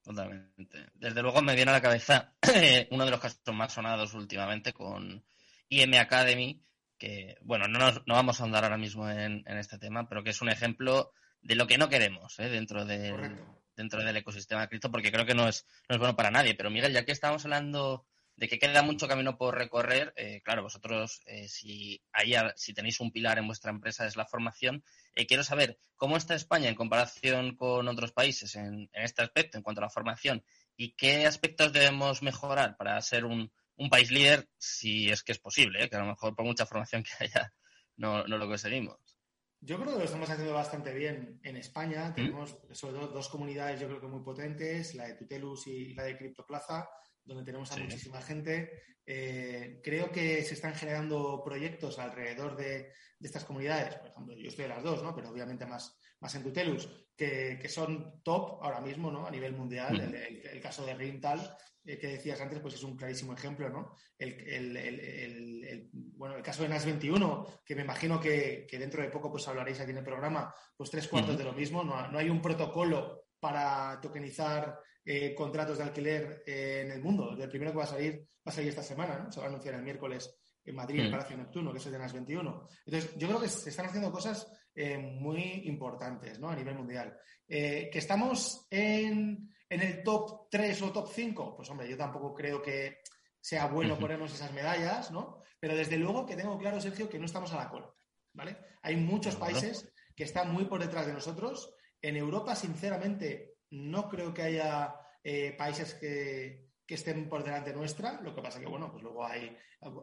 Totalmente. 0.00 0.86
Desde 0.94 1.20
luego 1.20 1.42
me 1.42 1.56
viene 1.56 1.72
a 1.72 1.74
la 1.74 1.82
cabeza 1.82 2.36
uno 2.92 3.04
de 3.04 3.10
los 3.10 3.18
casos 3.18 3.40
más 3.52 3.72
sonados 3.72 4.14
últimamente 4.14 4.72
con 4.72 5.24
IM 5.70 5.94
Academy, 5.94 6.64
que, 6.96 7.36
bueno, 7.42 7.66
no, 7.66 7.90
no 7.90 8.14
vamos 8.14 8.40
a 8.40 8.44
andar 8.44 8.62
ahora 8.62 8.78
mismo 8.78 9.10
en, 9.10 9.42
este 9.58 9.76
tema, 9.76 10.08
pero 10.08 10.22
que 10.22 10.30
es 10.30 10.40
un 10.40 10.50
ejemplo 10.50 11.10
de 11.40 11.56
lo 11.56 11.66
que 11.66 11.78
no 11.78 11.88
queremos 11.88 12.38
¿eh? 12.38 12.48
dentro, 12.48 12.84
del, 12.84 13.40
dentro 13.78 14.04
del 14.04 14.16
ecosistema 14.16 14.60
de 14.60 14.68
cripto, 14.68 14.90
porque 14.90 15.10
creo 15.10 15.24
que 15.24 15.34
no 15.34 15.48
es, 15.48 15.64
no 15.88 15.94
es 15.94 15.98
bueno 15.98 16.14
para 16.14 16.30
nadie. 16.30 16.54
Pero 16.54 16.70
Miguel, 16.70 16.92
ya 16.92 17.06
que 17.06 17.12
estamos 17.12 17.44
hablando 17.44 18.06
de 18.38 18.48
que 18.48 18.58
queda 18.58 18.82
mucho 18.82 19.08
camino 19.08 19.36
por 19.36 19.56
recorrer. 19.56 20.12
Eh, 20.16 20.40
claro, 20.44 20.62
vosotros, 20.62 21.20
eh, 21.26 21.48
si, 21.48 22.00
ahí, 22.12 22.34
si 22.54 22.72
tenéis 22.72 23.00
un 23.00 23.10
pilar 23.10 23.38
en 23.38 23.46
vuestra 23.46 23.70
empresa 23.70 24.06
es 24.06 24.16
la 24.16 24.26
formación, 24.26 24.84
eh, 25.14 25.26
quiero 25.26 25.42
saber 25.42 25.78
cómo 25.96 26.16
está 26.16 26.36
España 26.36 26.68
en 26.68 26.76
comparación 26.76 27.56
con 27.56 27.88
otros 27.88 28.12
países 28.12 28.54
en, 28.54 28.88
este 28.92 29.22
aspecto, 29.22 29.56
en 29.56 29.64
cuanto 29.64 29.80
a 29.80 29.86
la 29.86 29.90
formación, 29.90 30.44
y 30.76 30.92
qué 30.92 31.26
aspectos 31.26 31.72
debemos 31.72 32.22
mejorar 32.22 32.76
para 32.76 33.00
ser 33.02 33.24
un, 33.24 33.50
país 33.90 34.10
líder, 34.10 34.48
si 34.58 35.08
es 35.10 35.22
que 35.22 35.32
es 35.32 35.38
posible, 35.38 35.88
que 35.88 35.96
a 35.96 36.00
lo 36.00 36.06
mejor 36.06 36.34
por 36.34 36.44
mucha 36.44 36.66
formación 36.66 37.02
que 37.04 37.24
haya 37.24 37.52
no, 37.96 38.24
no 38.26 38.38
lo 38.38 38.46
conseguimos. 38.46 39.17
Yo 39.60 39.76
creo 39.78 39.92
que 39.92 39.98
lo 39.98 40.04
estamos 40.04 40.30
haciendo 40.30 40.54
bastante 40.54 40.92
bien 40.94 41.40
en 41.42 41.56
España. 41.56 42.10
¿Mm? 42.10 42.14
Tenemos 42.14 42.58
sobre 42.72 42.94
todo 42.94 43.08
dos 43.08 43.28
comunidades, 43.28 43.80
yo 43.80 43.88
creo 43.88 44.00
que 44.00 44.06
muy 44.06 44.22
potentes, 44.22 44.94
la 44.94 45.06
de 45.06 45.14
Tutelus 45.14 45.66
y 45.66 45.94
la 45.94 46.04
de 46.04 46.16
CryptoPlaza 46.16 46.88
donde 47.28 47.44
tenemos 47.44 47.70
a 47.70 47.76
muchísima 47.76 48.20
gente. 48.22 48.82
Eh, 49.04 49.80
creo 49.84 50.10
que 50.10 50.42
se 50.42 50.54
están 50.54 50.74
generando 50.74 51.42
proyectos 51.44 51.98
alrededor 51.98 52.56
de, 52.56 52.90
estas 53.20 53.44
comunidades. 53.44 53.96
Por 53.96 54.08
ejemplo, 54.08 54.34
yo 54.36 54.48
estoy 54.48 54.64
en 54.64 54.70
las 54.70 54.82
dos, 54.82 55.02
¿no? 55.02 55.14
pero 55.14 55.28
obviamente 55.28 55.66
más, 55.66 55.98
más 56.20 56.34
en 56.34 56.42
Tutelus, 56.42 56.88
que, 57.16 57.68
son 57.68 58.22
top 58.22 58.62
ahora 58.62 58.80
mismo 58.80 59.10
¿no? 59.10 59.26
a 59.26 59.30
nivel 59.30 59.52
mundial. 59.54 59.98
El, 60.00 60.60
caso 60.60 60.84
de 60.84 60.94
Rintal, 60.94 61.56
eh, 61.84 61.98
que 61.98 62.08
decías 62.08 62.40
antes, 62.40 62.60
pues 62.60 62.74
es 62.74 62.82
un 62.82 62.96
clarísimo 62.96 63.34
ejemplo. 63.34 63.68
¿no? 63.68 63.94
El, 64.18 65.88
bueno, 65.92 66.36
el 66.36 66.42
caso 66.42 66.62
de 66.62 66.68
NAS 66.68 66.84
21, 66.84 67.62
que 67.64 67.74
me 67.74 67.82
imagino 67.82 68.20
que, 68.20 68.66
dentro 68.70 69.02
de 69.02 69.08
poco 69.08 69.30
pues 69.30 69.46
hablaréis 69.48 69.80
aquí 69.80 69.90
en 69.90 69.98
el 69.98 70.04
programa, 70.04 70.54
pues 70.76 70.90
tres 70.90 71.08
cuartos 71.08 71.36
de 71.36 71.44
lo 71.44 71.52
mismo. 71.52 71.82
No, 71.82 72.08
no 72.08 72.18
hay 72.18 72.30
un 72.30 72.42
protocolo 72.42 73.24
para 73.40 74.00
tokenizar 74.00 74.78
eh, 75.04 75.34
contratos 75.34 75.78
de 75.78 75.84
alquiler 75.84 76.42
eh, 76.46 76.82
en 76.84 76.92
el 76.92 77.02
mundo. 77.02 77.36
El 77.38 77.48
primero 77.48 77.72
que 77.72 77.78
va 77.78 77.84
a 77.84 77.88
salir 77.88 78.28
va 78.48 78.50
a 78.50 78.54
salir 78.54 78.70
esta 78.70 78.82
semana, 78.82 79.18
¿no? 79.18 79.30
Se 79.30 79.40
va 79.40 79.46
a 79.46 79.48
anunciar 79.48 79.74
el 79.74 79.82
miércoles 79.82 80.37
en 80.68 80.74
Madrid, 80.74 81.00
en 81.00 81.04
el 81.06 81.08
mm. 81.08 81.12
Palacio 81.12 81.36
Neptuno, 81.36 81.72
que 81.72 81.78
es 81.78 81.86
el 81.86 81.92
de 81.92 81.98
las 81.98 82.12
21. 82.12 82.68
Entonces, 82.86 83.16
yo 83.16 83.28
creo 83.28 83.40
que 83.40 83.48
se 83.48 83.70
están 83.70 83.86
haciendo 83.86 84.12
cosas 84.12 84.50
eh, 84.74 84.98
muy 84.98 85.62
importantes 85.64 86.38
¿no? 86.38 86.50
a 86.50 86.56
nivel 86.56 86.76
mundial. 86.76 87.16
que 87.46 87.90
estamos 87.92 88.66
en, 88.70 89.52
el 89.68 90.02
top 90.02 90.48
3 90.50 90.82
o 90.82 90.92
top 90.92 91.08
5, 91.12 91.56
pues 91.56 91.70
hombre, 91.70 91.88
yo 91.88 91.96
tampoco 91.96 92.34
creo 92.34 92.62
que 92.62 92.98
sea 93.40 93.66
bueno 93.66 93.98
ponernos 93.98 94.34
esas 94.34 94.52
medallas, 94.52 95.10
¿no? 95.10 95.42
Pero 95.60 95.74
desde 95.74 95.96
luego 95.96 96.26
que 96.26 96.36
tengo 96.36 96.58
claro, 96.58 96.80
Sergio, 96.80 97.08
que 97.08 97.18
no 97.18 97.26
estamos 97.26 97.52
a 97.52 97.56
la 97.56 97.68
cola, 97.68 97.90
¿vale? 98.34 98.58
Hay 98.82 98.96
muchos 98.96 99.36
países 99.36 99.90
que 100.14 100.24
están 100.24 100.52
muy 100.52 100.64
por 100.64 100.80
detrás 100.80 101.06
de 101.06 101.12
nosotros. 101.12 101.74
En 102.00 102.16
Europa, 102.16 102.54
sinceramente, 102.54 103.58
no 103.70 104.08
creo 104.08 104.32
que 104.34 104.42
haya 104.42 104.94
eh, 105.22 105.54
países 105.56 105.94
que, 105.94 106.67
estén 106.94 107.28
por 107.28 107.44
delante 107.44 107.72
nuestra. 107.72 108.20
Lo 108.22 108.34
que 108.34 108.42
pasa 108.42 108.60
que, 108.60 108.66
bueno, 108.66 108.90
pues 108.90 109.02
luego 109.02 109.26
hay, 109.26 109.56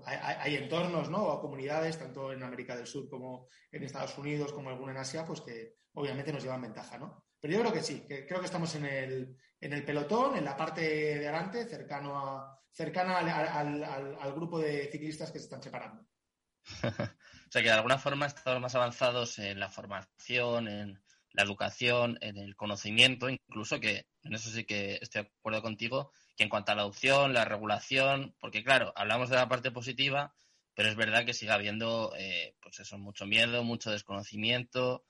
hay, 0.05 0.55
entornos, 0.55 1.09
¿no? 1.09 1.23
O 1.23 1.41
comunidades, 1.41 1.97
tanto 1.97 2.31
en 2.31 2.43
América 2.43 2.75
del 2.75 2.87
Sur 2.87 3.09
como 3.09 3.47
en 3.71 3.83
Estados 3.83 4.17
Unidos, 4.17 4.53
como 4.53 4.69
alguna 4.69 4.91
en 4.91 4.97
Asia, 4.99 5.25
pues 5.25 5.41
que 5.41 5.75
obviamente 5.93 6.31
nos 6.31 6.43
llevan 6.43 6.61
ventaja, 6.61 6.97
¿no? 6.97 7.25
Pero 7.39 7.53
yo 7.53 7.59
creo 7.61 7.73
que 7.73 7.83
sí, 7.83 8.05
que 8.07 8.25
creo 8.25 8.39
que 8.39 8.45
estamos 8.45 8.73
en 8.75 8.85
el, 8.85 9.37
en 9.59 9.73
el 9.73 9.83
pelotón, 9.83 10.37
en 10.37 10.45
la 10.45 10.55
parte 10.57 10.81
de 10.81 11.27
adelante, 11.27 11.65
cercano 11.65 12.17
a, 12.17 12.59
cercana 12.71 13.19
al, 13.19 13.83
al, 13.83 14.33
grupo 14.33 14.59
de 14.59 14.89
ciclistas 14.91 15.31
que 15.31 15.39
se 15.39 15.45
están 15.45 15.63
separando. 15.63 16.05
o 16.83 17.51
sea 17.51 17.61
que 17.61 17.67
de 17.67 17.71
alguna 17.71 17.97
forma 17.97 18.25
estamos 18.25 18.61
más 18.61 18.75
avanzados 18.75 19.39
en 19.39 19.59
la 19.59 19.69
formación, 19.69 20.67
en, 20.67 21.01
la 21.35 21.43
educación, 21.43 22.17
en 22.21 22.37
el 22.37 22.55
conocimiento, 22.55 23.29
incluso 23.29 23.79
que 23.79 24.07
en 24.23 24.33
eso 24.33 24.49
sí 24.49 24.63
que 24.63 24.99
estoy 25.01 25.23
de 25.23 25.31
acuerdo 25.39 25.61
contigo, 25.61 26.11
que 26.35 26.43
en 26.43 26.49
cuanto 26.49 26.71
a 26.71 26.75
la 26.75 26.81
adopción, 26.81 27.33
la 27.33 27.45
regulación, 27.45 28.35
porque 28.39 28.63
claro, 28.63 28.93
hablamos 28.95 29.29
de 29.29 29.37
la 29.37 29.47
parte 29.47 29.71
positiva, 29.71 30.33
pero 30.73 30.89
es 30.89 30.95
verdad 30.95 31.25
que 31.25 31.33
sigue 31.33 31.51
habiendo, 31.51 32.13
eh, 32.17 32.55
pues 32.61 32.79
eso, 32.79 32.97
mucho 32.97 33.25
miedo, 33.25 33.63
mucho 33.63 33.91
desconocimiento. 33.91 35.05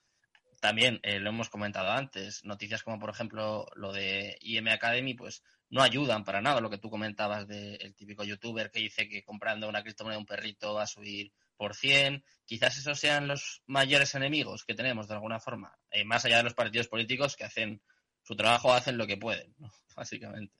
También 0.60 1.00
eh, 1.02 1.18
lo 1.18 1.30
hemos 1.30 1.50
comentado 1.50 1.90
antes, 1.90 2.44
noticias 2.44 2.82
como 2.82 2.98
por 2.98 3.10
ejemplo 3.10 3.66
lo 3.74 3.92
de 3.92 4.38
IM 4.40 4.68
Academy, 4.68 5.14
pues 5.14 5.42
no 5.68 5.82
ayudan 5.82 6.24
para 6.24 6.40
nada. 6.40 6.60
Lo 6.60 6.70
que 6.70 6.78
tú 6.78 6.88
comentabas 6.88 7.46
del 7.48 7.94
típico 7.96 8.24
youtuber 8.24 8.70
que 8.70 8.80
dice 8.80 9.08
que 9.08 9.24
comprando 9.24 9.68
una 9.68 9.82
criptomoneda 9.82 10.18
un 10.18 10.26
perrito 10.26 10.74
va 10.74 10.84
a 10.84 10.86
subir 10.86 11.32
por 11.56 11.74
100. 11.74 12.24
Quizás 12.44 12.78
esos 12.78 12.98
sean 12.98 13.26
los 13.26 13.62
mayores 13.66 14.14
enemigos 14.14 14.64
que 14.64 14.74
tenemos 14.74 15.08
de 15.08 15.14
alguna 15.14 15.40
forma, 15.40 15.76
eh, 15.90 16.04
más 16.04 16.24
allá 16.24 16.38
de 16.38 16.44
los 16.44 16.54
partidos 16.54 16.88
políticos 16.88 17.36
que 17.36 17.44
hacen 17.44 17.82
su 18.22 18.36
trabajo, 18.36 18.72
hacen 18.72 18.98
lo 18.98 19.06
que 19.06 19.16
pueden, 19.16 19.54
básicamente. 19.96 20.54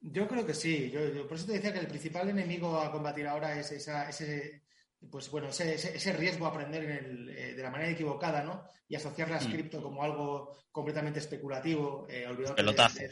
Yo 0.00 0.28
creo 0.28 0.46
que 0.46 0.54
sí. 0.54 0.90
Yo, 0.90 1.26
por 1.26 1.36
eso 1.36 1.46
te 1.46 1.52
decía 1.52 1.72
que 1.72 1.80
el 1.80 1.88
principal 1.88 2.28
enemigo 2.28 2.78
a 2.78 2.92
combatir 2.92 3.26
ahora 3.26 3.58
es 3.58 3.72
esa, 3.72 4.08
ese, 4.08 4.64
pues 5.10 5.30
bueno, 5.30 5.48
ese, 5.48 5.74
ese, 5.74 6.12
riesgo 6.12 6.46
a 6.46 6.50
aprender 6.50 6.84
eh, 6.84 7.54
de 7.54 7.62
la 7.62 7.70
manera 7.70 7.90
equivocada, 7.90 8.42
¿no? 8.42 8.64
Y 8.88 8.94
asociar 8.94 9.30
la 9.30 9.40
mm. 9.40 9.50
cripto 9.50 9.82
como 9.82 10.02
algo 10.02 10.56
completamente 10.70 11.18
especulativo, 11.18 12.06
eh, 12.08 12.26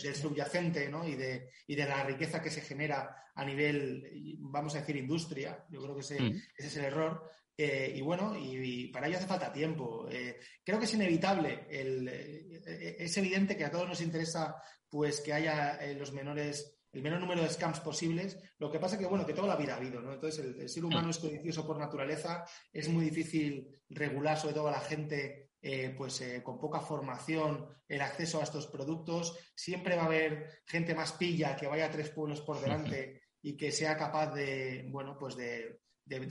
del 0.03 0.15
subyacente, 0.15 0.89
¿no? 0.89 1.07
Y 1.07 1.17
de, 1.17 1.51
y 1.67 1.75
de 1.75 1.85
la 1.85 2.05
riqueza 2.05 2.41
que 2.41 2.51
se 2.51 2.61
genera 2.61 3.25
a 3.35 3.45
nivel, 3.45 4.39
vamos 4.39 4.75
a 4.75 4.79
decir, 4.79 4.97
industria. 4.97 5.65
Yo 5.69 5.83
creo 5.83 5.95
que 5.95 6.03
ese, 6.03 6.21
mm. 6.21 6.43
ese 6.57 6.69
es 6.69 6.77
el 6.77 6.85
error. 6.85 7.29
Eh, 7.59 7.95
y 7.97 8.01
bueno, 8.03 8.37
y, 8.39 8.89
para 8.89 9.09
ello 9.09 9.17
hace 9.17 9.27
falta 9.27 9.53
tiempo. 9.53 10.07
Eh, 10.11 10.39
creo 10.63 10.79
que 10.79 10.85
es 10.85 10.95
inevitable. 10.95 11.67
El, 11.69 12.09
es 12.09 13.17
evidente 13.17 13.57
que 13.57 13.65
a 13.65 13.71
todos 13.71 13.89
nos 13.89 14.01
interesa 14.01 14.63
pues 14.89 15.21
que 15.21 15.33
haya 15.33 15.81
los 15.95 16.13
menores 16.13 16.76
el 16.97 17.03
menor 17.03 17.21
número 17.21 17.43
de 17.43 17.51
scams 17.51 17.81
posibles. 17.81 18.39
Lo 18.59 18.73
que 18.73 18.79
pasa 18.79 18.95
es 18.95 19.03
que, 19.03 19.07
bueno, 19.07 19.27
que 19.27 19.35
toda 19.35 19.49
la 19.49 19.57
vida 19.57 19.75
ha 19.75 19.77
habido, 19.77 20.01
¿no? 20.01 20.15
Entonces, 20.15 20.43
el, 20.43 20.67
ser 20.67 20.83
humano 20.83 21.11
es 21.11 21.19
codicioso 21.19 21.67
por 21.67 21.79
naturaleza, 21.79 22.47
es 22.73 22.89
muy 22.89 23.05
difícil 23.05 23.69
regular, 23.91 24.39
sobre 24.39 24.55
todo 24.55 24.69
a 24.69 24.73
la 24.73 24.81
gente 24.81 25.51
eh, 25.61 25.95
pues 25.95 26.23
eh, 26.23 26.43
con 26.43 26.59
poca 26.59 26.81
formación, 26.81 27.67
el 27.87 28.01
acceso 28.01 28.41
a 28.41 28.45
estos 28.45 28.67
productos. 28.69 29.39
Siempre 29.55 29.95
va 29.95 30.05
a 30.05 30.07
haber 30.07 30.63
gente 30.65 30.95
más 30.95 31.13
pilla 31.13 31.55
que 31.55 31.67
vaya 31.67 31.85
a 31.85 31.91
tres 31.91 32.09
pueblos 32.09 32.41
por 32.41 32.63
delante 32.63 33.21
y 33.43 33.59
que 33.59 33.71
sea 33.73 33.99
capaz 33.99 34.33
de, 34.33 34.89
bueno, 34.91 35.19
pues 35.19 35.37
de, 35.37 35.79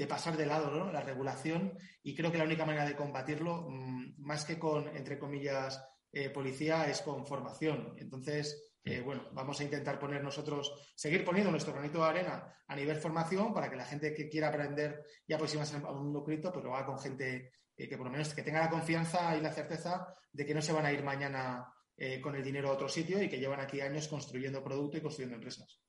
pasar 0.10 0.36
de 0.36 0.48
lado 0.48 0.72
¿no? 0.72 0.92
la 0.92 1.02
regulación. 1.02 1.78
Y 2.02 2.16
creo 2.16 2.32
que 2.32 2.40
la 2.40 2.46
única 2.46 2.66
manera 2.66 2.88
de 2.88 2.96
combatirlo, 2.96 3.68
mm, 3.70 4.16
más 4.18 4.46
que 4.46 4.58
con, 4.58 4.88
entre 4.98 5.20
comillas, 5.20 5.80
eh, 6.12 6.32
policía, 6.32 6.90
es 6.90 7.02
con 7.02 7.28
formación. 7.28 7.94
Entonces, 8.00 8.75
bueno, 9.04 9.28
vamos 9.32 9.60
a 9.60 9.64
intentar 9.64 9.98
poner 9.98 10.24
nosotros, 10.24 10.94
seguir 10.96 11.26
poniendo 11.26 11.50
nuestro 11.50 11.74
granito 11.74 12.00
de 12.00 12.06
arena 12.06 12.54
a 12.68 12.76
nivel 12.76 12.98
formación 12.98 13.54
para 13.54 13.70
que 13.70 13.76
la 13.76 13.86
gente 13.86 14.14
que 14.14 14.30
quiera 14.30 14.50
aprender 14.50 15.04
y 15.26 15.34
aproximarse 15.34 15.78
a 15.78 15.92
un 15.92 16.04
mundo 16.04 16.24
cripto, 16.24 16.52
pues 16.52 16.64
lo 16.64 16.76
haga 16.76 16.86
con 16.86 17.00
gente 17.00 17.52
eh, 17.78 17.90
que 17.90 17.98
por 17.98 18.06
lo 18.06 18.12
menos 18.12 18.34
que 18.34 18.44
tenga 18.44 18.60
la 18.60 18.70
confianza 18.70 19.36
y 19.36 19.42
la 19.42 19.52
certeza 19.52 20.08
de 20.32 20.46
que 20.46 20.54
no 20.54 20.62
se 20.62 20.72
van 20.72 20.86
a 20.86 20.92
ir 20.92 21.04
mañana 21.04 21.66
eh, 21.98 22.22
con 22.22 22.36
el 22.36 22.44
dinero 22.44 22.70
a 22.70 22.74
otro 22.74 22.88
sitio 22.88 23.22
y 23.22 23.30
que 23.30 23.40
llevan 23.40 23.60
aquí 23.60 23.82
años 23.82 24.08
construyendo 24.08 24.64
producto 24.64 24.98
y 24.98 25.02
construyendo 25.02 25.36
empresas. 25.36 25.80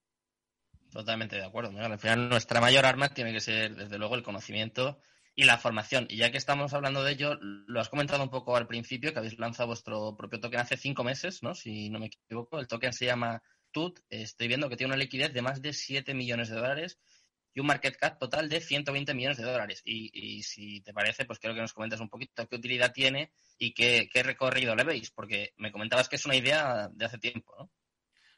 Totalmente 0.91 1.37
de 1.37 1.45
acuerdo. 1.45 1.79
Al 1.79 1.99
final 1.99 2.29
nuestra 2.29 2.61
mayor 2.61 2.87
arma 2.87 3.13
tiene 3.13 3.33
que 3.33 3.41
ser, 3.41 3.75
desde 3.75 3.99
luego, 3.99 4.15
el 4.15 4.23
conocimiento 4.23 5.01
y 5.37 5.45
la 5.45 5.59
formación. 5.59 6.07
Y 6.09 6.17
ya 6.17 6.33
que 6.33 6.39
estamos 6.39 6.73
hablando 6.73 7.05
de 7.05 7.13
ello, 7.13 7.39
lo 7.41 7.81
has 7.81 7.91
comentado 7.91 8.23
un 8.23 8.31
poco 8.31 8.57
al 8.57 8.67
principio, 8.67 9.13
que 9.13 9.19
habéis 9.19 9.39
lanzado 9.39 9.69
vuestro 9.69 10.17
propio 10.17 10.41
token 10.41 10.61
hace 10.61 10.79
cinco 10.79 11.05
meses, 11.05 11.43
¿no? 11.43 11.55
Si 11.55 11.91
no 11.91 12.01
me 12.01 12.07
equivoco. 12.07 12.59
El 12.59 12.67
token 12.67 12.95
se 12.95 13.05
llama 13.05 13.43
TUT. 13.71 14.01
Estoy 14.09 14.49
viendo 14.49 14.71
que 14.71 14.77
tiene 14.77 14.95
una 14.95 15.03
liquidez 15.03 15.35
de 15.35 15.43
más 15.43 15.61
de 15.61 15.75
7 15.75 16.15
millones 16.15 16.49
de 16.49 16.57
dólares. 16.57 16.99
y 17.55 17.61
un 17.61 17.67
market 17.67 17.97
cap 17.97 18.19
total 18.19 18.49
de 18.51 18.61
120 18.61 19.15
millones 19.15 19.39
de 19.39 19.45
dólares. 19.45 19.83
Y, 19.85 20.43
si 20.43 20.81
te 20.83 20.93
parece, 20.93 21.25
pues 21.25 21.39
quiero 21.39 21.55
que 21.55 21.63
nos 21.63 21.73
comentes 21.73 22.01
un 22.01 22.09
poquito 22.11 22.47
qué 22.49 22.57
utilidad 22.57 22.93
tiene 22.93 23.33
y 23.59 23.73
qué, 23.75 24.09
qué 24.13 24.23
recorrido 24.23 24.77
le 24.77 24.85
veis, 24.85 25.11
porque 25.11 25.55
me 25.57 25.73
comentabas 25.73 26.09
que 26.09 26.17
es 26.17 26.27
una 26.27 26.37
idea 26.37 26.89
de 26.93 27.05
hace 27.07 27.19
tiempo, 27.19 27.55
¿no? 27.59 27.71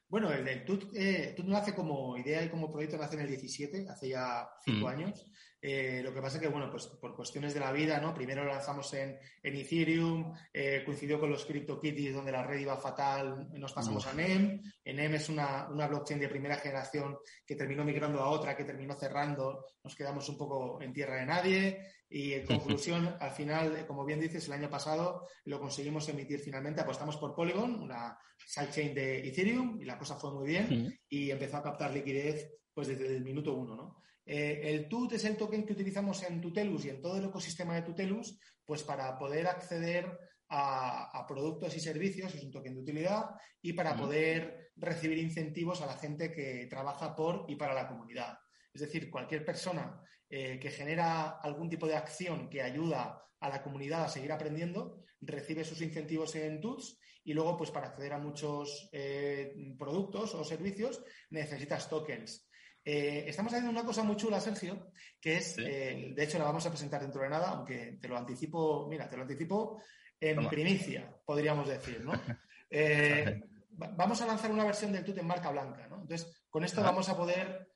Bueno, 0.08 0.32
el 0.32 0.42
del 0.42 0.64
TUT, 0.64 0.90
eh, 0.94 1.34
TUT 1.36 1.46
nace 1.46 1.74
como 1.74 2.16
idea 2.16 2.42
y 2.42 2.48
como 2.48 2.72
proyecto 2.72 2.96
nace 2.96 3.16
en 3.16 3.22
el 3.22 3.28
17, 3.28 3.86
hace 3.90 4.08
ya 4.08 4.48
cinco 4.64 4.86
mm. 4.86 4.88
años. 4.88 5.26
Eh, 5.60 6.00
lo 6.02 6.14
que 6.14 6.22
pasa 6.22 6.36
es 6.36 6.42
que, 6.42 6.48
bueno, 6.48 6.70
pues 6.70 6.86
por 6.86 7.14
cuestiones 7.14 7.52
de 7.52 7.60
la 7.60 7.72
vida, 7.72 8.00
¿no? 8.00 8.14
Primero 8.14 8.44
lo 8.44 8.52
lanzamos 8.52 8.94
en, 8.94 9.18
Ethereum, 9.42 10.32
eh, 10.52 10.82
coincidió 10.86 11.20
con 11.20 11.30
los 11.30 11.44
CryptoKitties 11.44 12.14
donde 12.14 12.32
la 12.32 12.42
red 12.42 12.60
iba 12.60 12.76
fatal, 12.78 13.48
nos 13.52 13.72
pasamos 13.72 14.06
a 14.06 14.14
NEM. 14.14 14.62
NEM 14.84 15.14
es 15.14 15.28
una, 15.28 15.64
blockchain 15.64 16.20
de 16.20 16.28
primera 16.28 16.56
generación 16.56 17.18
que 17.44 17.56
terminó 17.56 17.84
migrando 17.84 18.20
a 18.20 18.30
otra, 18.30 18.56
que 18.56 18.64
terminó 18.64 18.94
cerrando, 18.94 19.66
nos 19.82 19.94
quedamos 19.94 20.26
un 20.28 20.38
poco 20.38 20.80
en 20.80 20.92
tierra 20.92 21.16
de 21.16 21.26
nadie. 21.26 21.86
Y 22.08 22.32
en 22.32 22.46
conclusión, 22.46 23.16
al 23.20 23.32
final, 23.32 23.84
como 23.86 24.06
bien 24.06 24.20
dices, 24.20 24.46
el 24.46 24.54
año 24.54 24.70
pasado 24.70 25.28
lo 25.44 25.60
conseguimos 25.60 26.08
emitir 26.08 26.40
finalmente, 26.40 26.80
apostamos 26.80 27.18
por 27.18 27.34
Polygon, 27.34 27.82
una 27.82 28.16
sidechain 28.48 28.94
de 28.94 29.28
Ethereum, 29.28 29.78
y 29.78 29.84
la 29.84 29.98
cosa 29.98 30.16
fue 30.16 30.32
muy 30.32 30.48
bien 30.48 30.98
y 31.06 31.30
empezó 31.30 31.58
a 31.58 31.62
captar 31.62 31.92
liquidez 31.92 32.50
pues 32.72 32.88
desde 32.88 33.14
el 33.14 33.22
minuto 33.22 33.54
uno, 33.54 33.76
¿no? 33.76 34.02
Eh, 34.24 34.60
el 34.64 34.88
TUT 34.88 35.12
es 35.12 35.24
el 35.24 35.36
token 35.36 35.66
que 35.66 35.72
utilizamos 35.72 36.22
en 36.22 36.40
Tutelus 36.40 36.84
y 36.84 36.90
en 36.90 37.02
todo 37.02 37.18
el 37.18 37.26
ecosistema 37.26 37.74
de 37.74 37.82
Tutelus, 37.82 38.38
pues 38.64 38.82
para 38.82 39.18
poder 39.18 39.46
acceder 39.46 40.18
a, 40.48 41.26
productos 41.26 41.76
y 41.76 41.80
servicios, 41.80 42.34
es 42.34 42.42
un 42.42 42.50
token 42.50 42.74
de 42.74 42.80
utilidad, 42.80 43.26
y 43.60 43.74
para 43.74 43.96
poder 43.96 44.70
recibir 44.76 45.18
incentivos 45.18 45.82
a 45.82 45.86
la 45.86 45.98
gente 45.98 46.32
que 46.32 46.66
trabaja 46.70 47.14
por 47.14 47.44
y 47.48 47.56
para 47.56 47.74
la 47.74 47.86
comunidad. 47.86 48.38
Es 48.78 48.82
decir, 48.82 49.10
cualquier 49.10 49.44
persona 49.44 50.00
eh, 50.30 50.56
que 50.60 50.70
genera 50.70 51.40
algún 51.40 51.68
tipo 51.68 51.88
de 51.88 51.96
acción 51.96 52.48
que 52.48 52.62
ayuda 52.62 53.26
a 53.40 53.48
la 53.48 53.60
comunidad 53.60 54.04
a 54.04 54.08
seguir 54.08 54.30
aprendiendo, 54.30 55.02
recibe 55.20 55.64
sus 55.64 55.82
incentivos 55.82 56.32
en 56.36 56.60
TUTS 56.60 56.96
y 57.24 57.34
luego, 57.34 57.56
pues 57.56 57.72
para 57.72 57.88
acceder 57.88 58.12
a 58.12 58.20
muchos 58.20 58.88
eh, 58.92 59.52
productos 59.76 60.32
o 60.36 60.44
servicios, 60.44 61.02
necesitas 61.30 61.88
tokens. 61.88 62.48
Eh, 62.84 63.24
estamos 63.26 63.52
haciendo 63.52 63.72
una 63.72 63.84
cosa 63.84 64.04
muy 64.04 64.14
chula, 64.14 64.40
Sergio, 64.40 64.92
que 65.20 65.38
es, 65.38 65.56
de 65.56 66.14
hecho 66.16 66.38
la 66.38 66.44
vamos 66.44 66.64
a 66.64 66.70
presentar 66.70 67.02
dentro 67.02 67.22
de 67.22 67.30
nada, 67.30 67.48
aunque 67.48 67.98
te 68.00 68.06
lo 68.06 68.16
anticipo, 68.16 68.86
mira, 68.88 69.08
te 69.08 69.16
lo 69.16 69.22
anticipo 69.22 69.82
en 70.20 70.48
primicia, 70.48 71.12
podríamos 71.26 71.66
decir, 71.66 72.04
¿no? 72.04 72.12
Vamos 73.96 74.20
a 74.20 74.26
lanzar 74.26 74.50
una 74.50 74.64
versión 74.64 74.92
del 74.92 75.04
TUT 75.04 75.18
en 75.18 75.26
marca 75.26 75.50
blanca, 75.50 75.86
¿no? 75.86 76.00
Entonces, 76.02 76.44
con 76.50 76.64
esto 76.64 76.82
vamos 76.82 77.08
a 77.08 77.16
poder 77.16 77.67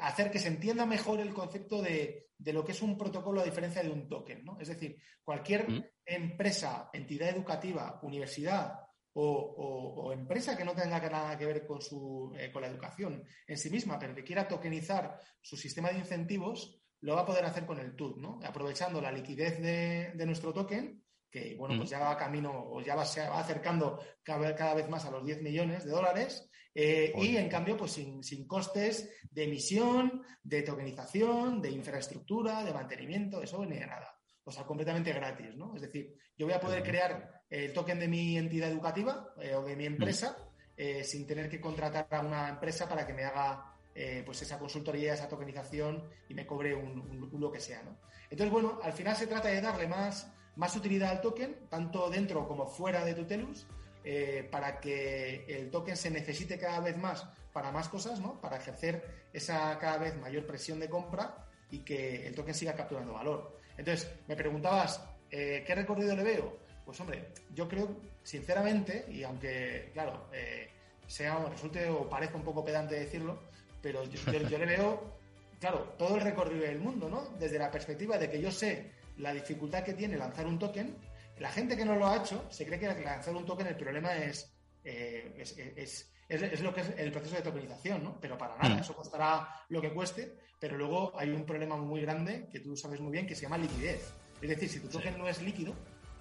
hacer 0.00 0.30
que 0.30 0.38
se 0.38 0.48
entienda 0.48 0.86
mejor 0.86 1.20
el 1.20 1.32
concepto 1.32 1.82
de, 1.82 2.30
lo 2.38 2.64
que 2.64 2.72
es 2.72 2.82
un 2.82 2.96
protocolo 2.96 3.40
a 3.40 3.44
diferencia 3.44 3.82
de 3.82 3.90
un 3.90 4.08
token, 4.08 4.44
¿no? 4.44 4.58
Es 4.58 4.68
decir, 4.68 4.96
cualquier 5.22 5.66
empresa, 6.04 6.90
entidad 6.92 7.28
educativa, 7.28 8.00
universidad 8.02 8.80
o, 9.14 10.10
empresa 10.12 10.56
que 10.56 10.64
no 10.64 10.74
tenga 10.74 10.98
nada 11.00 11.36
que 11.36 11.46
ver 11.46 11.66
con, 11.66 11.80
su, 11.80 12.32
eh, 12.38 12.50
con 12.50 12.62
la 12.62 12.68
educación 12.68 13.22
en 13.46 13.58
sí 13.58 13.70
misma, 13.70 13.98
pero 13.98 14.14
que 14.14 14.24
quiera 14.24 14.48
tokenizar 14.48 15.18
su 15.40 15.56
sistema 15.56 15.90
de 15.90 15.98
incentivos, 15.98 16.82
lo 17.00 17.16
va 17.16 17.22
a 17.22 17.26
poder 17.26 17.44
hacer 17.44 17.66
con 17.66 17.78
el 17.78 17.94
TUT, 17.96 18.16
¿no? 18.16 18.40
Aprovechando 18.44 19.00
la 19.00 19.12
liquidez 19.12 19.60
de, 19.60 20.24
nuestro 20.24 20.52
token, 20.52 21.02
que 21.32 21.56
bueno, 21.56 21.78
pues 21.78 21.90
ya 21.90 21.98
va 21.98 22.16
camino 22.16 22.52
o 22.54 22.80
ya 22.82 22.94
va, 22.94 23.04
se 23.04 23.26
va 23.26 23.40
acercando 23.40 23.98
cada, 24.22 24.74
vez 24.74 24.88
más 24.88 25.04
a 25.06 25.10
los 25.10 25.24
10 25.24 25.42
millones 25.42 25.84
de 25.84 25.90
dólares, 25.90 26.48
eh, 26.74 27.12
y 27.16 27.36
en 27.36 27.48
cambio, 27.48 27.76
pues 27.76 27.92
sin, 27.92 28.22
sin, 28.22 28.46
costes 28.46 29.10
de 29.30 29.44
emisión, 29.44 30.22
de 30.42 30.62
tokenización, 30.62 31.60
de 31.60 31.70
infraestructura, 31.70 32.62
de 32.64 32.72
mantenimiento, 32.72 33.42
eso 33.42 33.64
ni 33.64 33.78
de 33.78 33.86
nada. 33.86 34.14
O 34.44 34.50
sea, 34.50 34.64
completamente 34.64 35.12
gratis, 35.12 35.56
¿no? 35.56 35.74
Es 35.74 35.82
decir, 35.82 36.14
yo 36.36 36.46
voy 36.46 36.54
a 36.54 36.60
poder 36.60 36.82
crear 36.82 37.42
el 37.48 37.72
token 37.72 37.98
de 37.98 38.08
mi 38.08 38.38
entidad 38.38 38.70
educativa 38.70 39.34
eh, 39.40 39.54
o 39.54 39.62
de 39.62 39.76
mi 39.76 39.86
empresa 39.86 40.36
eh, 40.74 41.04
sin 41.04 41.26
tener 41.26 41.50
que 41.50 41.60
contratar 41.60 42.08
a 42.10 42.20
una 42.20 42.48
empresa 42.48 42.88
para 42.88 43.06
que 43.06 43.12
me 43.12 43.24
haga 43.24 43.76
eh, 43.94 44.22
pues 44.24 44.40
esa 44.40 44.58
consultoría, 44.58 45.12
esa 45.12 45.28
tokenización 45.28 46.08
y 46.28 46.34
me 46.34 46.46
cobre 46.46 46.74
un, 46.74 47.28
lo 47.38 47.52
que 47.52 47.60
sea. 47.60 47.82
¿no? 47.82 48.00
Entonces, 48.30 48.50
bueno, 48.50 48.80
al 48.82 48.94
final 48.94 49.14
se 49.14 49.26
trata 49.26 49.48
de 49.48 49.60
darle 49.60 49.86
más, 49.86 50.32
más 50.56 50.76
utilidad 50.76 51.10
al 51.10 51.20
token, 51.20 51.56
tanto 51.68 52.10
dentro 52.10 52.46
como 52.46 52.66
fuera 52.66 53.04
de 53.04 53.14
Tutelus, 53.14 53.66
para 54.50 54.80
que 54.80 55.44
el 55.48 55.70
token 55.70 55.96
se 55.96 56.10
necesite 56.10 56.58
cada 56.58 56.80
vez 56.80 56.96
más 56.96 57.24
para 57.52 57.70
más 57.70 57.88
cosas, 57.88 58.18
¿no? 58.18 58.40
para 58.40 58.56
ejercer 58.56 59.04
esa 59.32 59.78
cada 59.78 59.98
vez 59.98 60.16
mayor 60.16 60.44
presión 60.44 60.80
de 60.80 60.88
compra 60.88 61.46
y 61.70 61.80
que 61.80 62.26
el 62.26 62.34
token 62.34 62.54
siga 62.54 62.74
capturando 62.74 63.12
valor. 63.12 63.58
Entonces, 63.76 64.10
me 64.26 64.34
preguntabas, 64.34 65.00
¿qué 65.30 65.72
recorrido 65.74 66.16
le 66.16 66.24
veo? 66.24 66.58
Pues 66.84 67.00
hombre, 67.00 67.28
yo 67.54 67.68
creo, 67.68 67.96
sinceramente, 68.22 69.06
y 69.08 69.22
aunque, 69.22 69.90
claro, 69.92 70.28
eh, 70.32 70.68
sea, 71.12 71.44
resulte 71.44 71.88
o 71.88 72.08
parezca 72.08 72.36
un 72.36 72.42
poco 72.42 72.64
pedante 72.64 72.94
decirlo, 72.94 73.38
pero 73.80 74.04
yo, 74.04 74.58
le 74.58 74.66
veo, 74.66 75.18
claro, 75.60 75.94
todo 75.98 76.16
el 76.16 76.22
recorrido 76.22 76.62
del 76.62 76.78
mundo, 76.78 77.08
¿no? 77.08 77.28
Desde 77.38 77.58
la 77.58 77.70
perspectiva 77.70 78.18
de 78.18 78.30
que 78.30 78.40
yo 78.40 78.50
sé 78.50 78.90
la 79.16 79.32
dificultad 79.32 79.84
que 79.84 79.94
tiene 79.94 80.16
lanzar 80.16 80.46
un 80.46 80.58
token, 80.58 80.96
la 81.38 81.50
gente 81.50 81.76
que 81.76 81.84
no 81.84 81.96
lo 81.96 82.06
ha 82.06 82.16
hecho 82.16 82.46
se 82.50 82.66
cree 82.66 82.78
que 82.78 82.88
lanzar 82.88 83.34
un 83.34 83.44
token 83.44 83.66
el 83.66 83.76
problema 83.76 84.16
es, 84.16 84.54
eh, 84.84 85.34
es, 85.36 86.12
es, 86.28 86.60
lo 86.60 86.72
que 86.72 86.82
es 86.82 86.90
el 86.96 87.10
proceso 87.10 87.36
de 87.36 87.42
tokenización, 87.42 88.02
¿no? 88.02 88.18
Pero 88.20 88.38
para 88.38 88.56
nada, 88.56 88.76
mm. 88.76 88.80
eso 88.80 88.94
costará 88.94 89.64
lo 89.68 89.80
que 89.80 89.92
cueste, 89.92 90.36
pero 90.60 90.78
luego 90.78 91.12
hay 91.18 91.30
un 91.30 91.44
problema 91.44 91.76
muy 91.76 92.00
grande 92.02 92.48
que 92.50 92.60
tú 92.60 92.76
sabes 92.76 93.00
muy 93.00 93.12
bien 93.12 93.26
que 93.26 93.34
se 93.34 93.42
llama 93.42 93.58
liquidez. 93.58 94.12
Es 94.40 94.48
decir, 94.48 94.68
si 94.68 94.80
tu 94.80 94.88
token 94.88 95.18
no 95.18 95.28
es 95.28 95.42
líquido, 95.42 95.74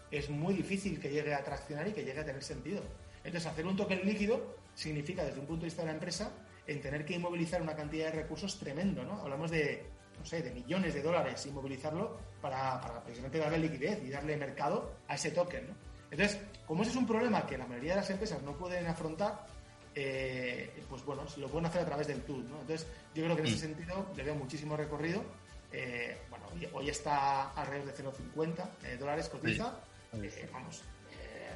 es 0.10 0.30
muy 0.30 0.54
difícil 0.54 1.00
que 1.00 1.10
llegue 1.10 1.34
a 1.34 1.44
traccionar 1.44 1.88
y 1.88 1.94
que 1.94 2.04
llegue 2.04 2.20
a 2.20 2.26
tener 2.26 2.44
sentido. 2.44 2.84
Entonces, 3.24 3.46
hacer 3.50 3.66
un 3.66 3.76
token 3.76 4.06
líquido 4.06 4.56
significa, 4.74 5.24
desde 5.24 5.40
un 5.40 5.46
punto 5.46 5.62
de 5.62 5.68
vista 5.68 5.84
de 5.84 5.88
la 5.88 5.94
empresa, 5.94 6.32
en 6.68 6.82
tener 6.82 7.06
que 7.06 7.14
inmovilizar 7.14 7.62
una 7.62 7.76
cantidad 7.76 8.06
de 8.06 8.24
recursos 8.24 8.60
tremendo, 8.60 9.04
¿no? 9.04 9.22
Hablamos 9.22 9.52
de, 9.52 9.86
no 10.18 10.26
sé, 10.26 10.42
de 10.42 10.52
millones 10.52 10.94
de 10.94 11.02
dólares 11.02 11.46
inmovilizarlo 11.46 12.18
para, 12.42 13.02
precisamente 13.04 13.38
darle 13.38 13.60
liquidez 13.60 14.02
y 14.04 14.10
darle 14.10 14.36
mercado 14.38 14.94
a 15.08 15.16
ese 15.16 15.32
token, 15.32 15.68
¿no? 15.68 15.76
Entonces, 16.10 16.40
como 16.66 16.82
ese 16.82 16.92
es 16.92 16.98
un 16.98 17.08
problema 17.08 17.46
que 17.48 17.58
la 17.58 17.66
mayoría 17.66 17.92
de 17.92 18.02
las 18.02 18.10
empresas 18.10 18.42
no 18.44 18.54
pueden 18.58 18.86
afrontar, 18.88 19.46
eh, 19.96 20.84
pues 20.90 21.04
bueno, 21.06 21.24
lo 21.38 21.48
pueden 21.48 21.66
hacer 21.66 21.82
a 21.82 21.86
través 21.86 22.08
del 22.08 22.22
tool, 22.24 22.50
¿no? 22.50 22.60
Entonces, 22.62 22.88
yo 23.16 23.24
creo 23.24 23.36
que 23.36 23.42
en 23.44 23.48
ese 23.48 23.56
mm. 23.56 23.70
sentido 23.70 24.06
le 24.16 24.24
veo 24.24 24.36
muchísimo 24.36 24.76
recorrido. 24.76 25.24
Eh, 25.72 26.18
bueno, 26.30 26.46
hoy, 26.74 26.90
está 26.90 27.52
alrededor 27.52 27.94
de 27.96 28.04
0,50 28.04 28.70
eh, 28.84 28.98
dólares 28.98 29.30
cotiza. 29.30 29.74
Eh, 30.14 30.50
vamos, 30.52 30.82
eh, 31.12 31.50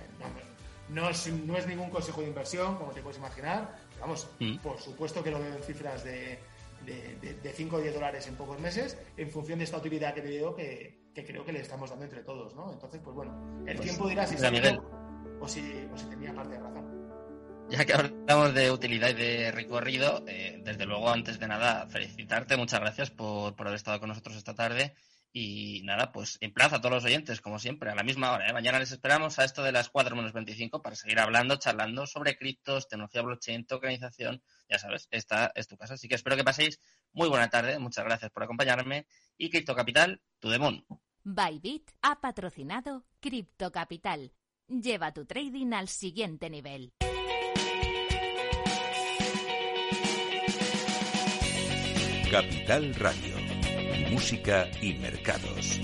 no, 0.89 1.09
es, 1.09 1.27
no, 1.27 1.57
es, 1.57 1.67
ningún 1.67 1.89
consejo 1.89 2.21
de 2.21 2.27
inversión, 2.27 2.77
como 2.77 2.91
te 2.91 3.01
puedes 3.01 3.17
imaginar. 3.17 3.77
Vamos, 3.99 4.29
mm. 4.39 4.57
por 4.57 4.79
supuesto 4.79 5.21
que 5.21 5.31
lo 5.31 5.39
veo 5.39 5.55
en 5.55 5.63
cifras 5.63 6.03
de, 6.05 6.39
de, 6.85 7.53
5 7.53 7.75
o 7.75 7.81
10 7.81 7.93
dólares 7.93 8.27
en 8.27 8.35
pocos 8.35 8.59
meses, 8.59 8.97
en 9.17 9.29
función 9.29 9.59
de 9.59 9.65
esta 9.65 9.77
utilidad 9.77 10.13
que 10.13 10.21
te 10.21 10.29
que, 10.29 11.11
que 11.13 11.25
creo 11.25 11.45
que 11.45 11.53
le 11.53 11.61
estamos 11.61 11.89
dando 11.89 12.05
entre 12.05 12.23
todos, 12.23 12.55
¿no? 12.55 12.71
Entonces, 12.71 13.01
pues 13.03 13.15
bueno, 13.15 13.33
el 13.65 13.75
pues, 13.75 13.89
tiempo 13.89 14.07
dirá 14.07 14.27
si, 14.27 14.35
o 14.35 15.47
si, 15.47 15.87
o 15.93 15.97
si 15.97 16.05
tenía 16.05 16.33
parte 16.33 16.53
de 16.53 16.59
razón. 16.59 16.85
Ya 17.69 17.83
que 17.83 17.93
hablamos 17.93 18.53
de 18.53 18.71
utilidad 18.71 19.09
y 19.09 19.13
de 19.13 19.51
recorrido, 19.51 20.23
eh, 20.27 20.61
desde 20.63 20.85
luego, 20.85 21.09
antes 21.09 21.39
de 21.39 21.47
nada, 21.47 21.87
felicitarte, 21.87 22.57
muchas 22.57 22.79
gracias 22.79 23.09
por, 23.09 23.55
por 23.55 23.67
haber 23.67 23.77
estado 23.77 23.99
con 23.99 24.09
nosotros 24.09 24.35
esta 24.35 24.53
tarde 24.53 24.93
y 25.37 25.81
nada, 25.83 26.13
pues 26.13 26.37
en 26.39 26.53
plaza 26.53 26.77
a 26.77 26.79
todos 26.79 26.95
los 26.95 27.03
oyentes, 27.03 27.41
como 27.41 27.59
siempre, 27.59 27.91
a 27.91 27.95
la 27.95 28.03
misma 28.03 28.31
hora. 28.31 28.47
¿eh? 28.47 28.53
Mañana 28.53 28.79
les 28.79 28.93
esperamos 28.93 29.37
a 29.37 29.43
esto 29.43 29.63
de 29.63 29.73
las 29.73 29.89
4 29.89 30.15
menos 30.15 30.31
25 30.31 30.81
para 30.81 30.95
seguir 30.95 31.19
hablando, 31.19 31.57
charlando 31.57 32.07
sobre 32.07 32.37
criptos, 32.37 32.87
tecnología 32.87 33.21
blockchain, 33.21 33.65
tokenización. 33.65 34.41
Ya 34.69 34.79
sabes, 34.79 35.09
esta 35.11 35.51
es 35.53 35.67
tu 35.67 35.75
casa. 35.75 35.95
Así 35.95 36.07
que 36.07 36.15
espero 36.15 36.37
que 36.37 36.45
paséis 36.45 36.79
muy 37.11 37.27
buena 37.27 37.49
tarde. 37.49 37.77
Muchas 37.79 38.05
gracias 38.05 38.31
por 38.31 38.43
acompañarme. 38.43 39.07
Y 39.37 39.49
Cripto 39.49 39.75
Capital, 39.75 40.21
tu 40.39 40.49
demon. 40.49 40.85
Bybit 41.25 41.91
ha 42.01 42.21
patrocinado 42.21 43.03
Cripto 43.19 43.73
Capital. 43.73 44.31
Lleva 44.69 45.11
tu 45.11 45.25
trading 45.25 45.73
al 45.73 45.89
siguiente 45.89 46.49
nivel. 46.49 46.93
Capital 52.31 52.95
Radio 52.95 53.44
música 54.15 54.69
y 54.81 54.93
mercados. 54.93 55.81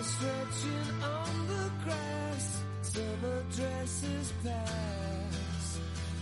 stretching 0.00 1.02
on 1.02 1.46
the 1.46 1.70
grass, 1.84 2.62
summer 2.82 3.42
dresses 3.50 4.32
pass. 4.42 5.17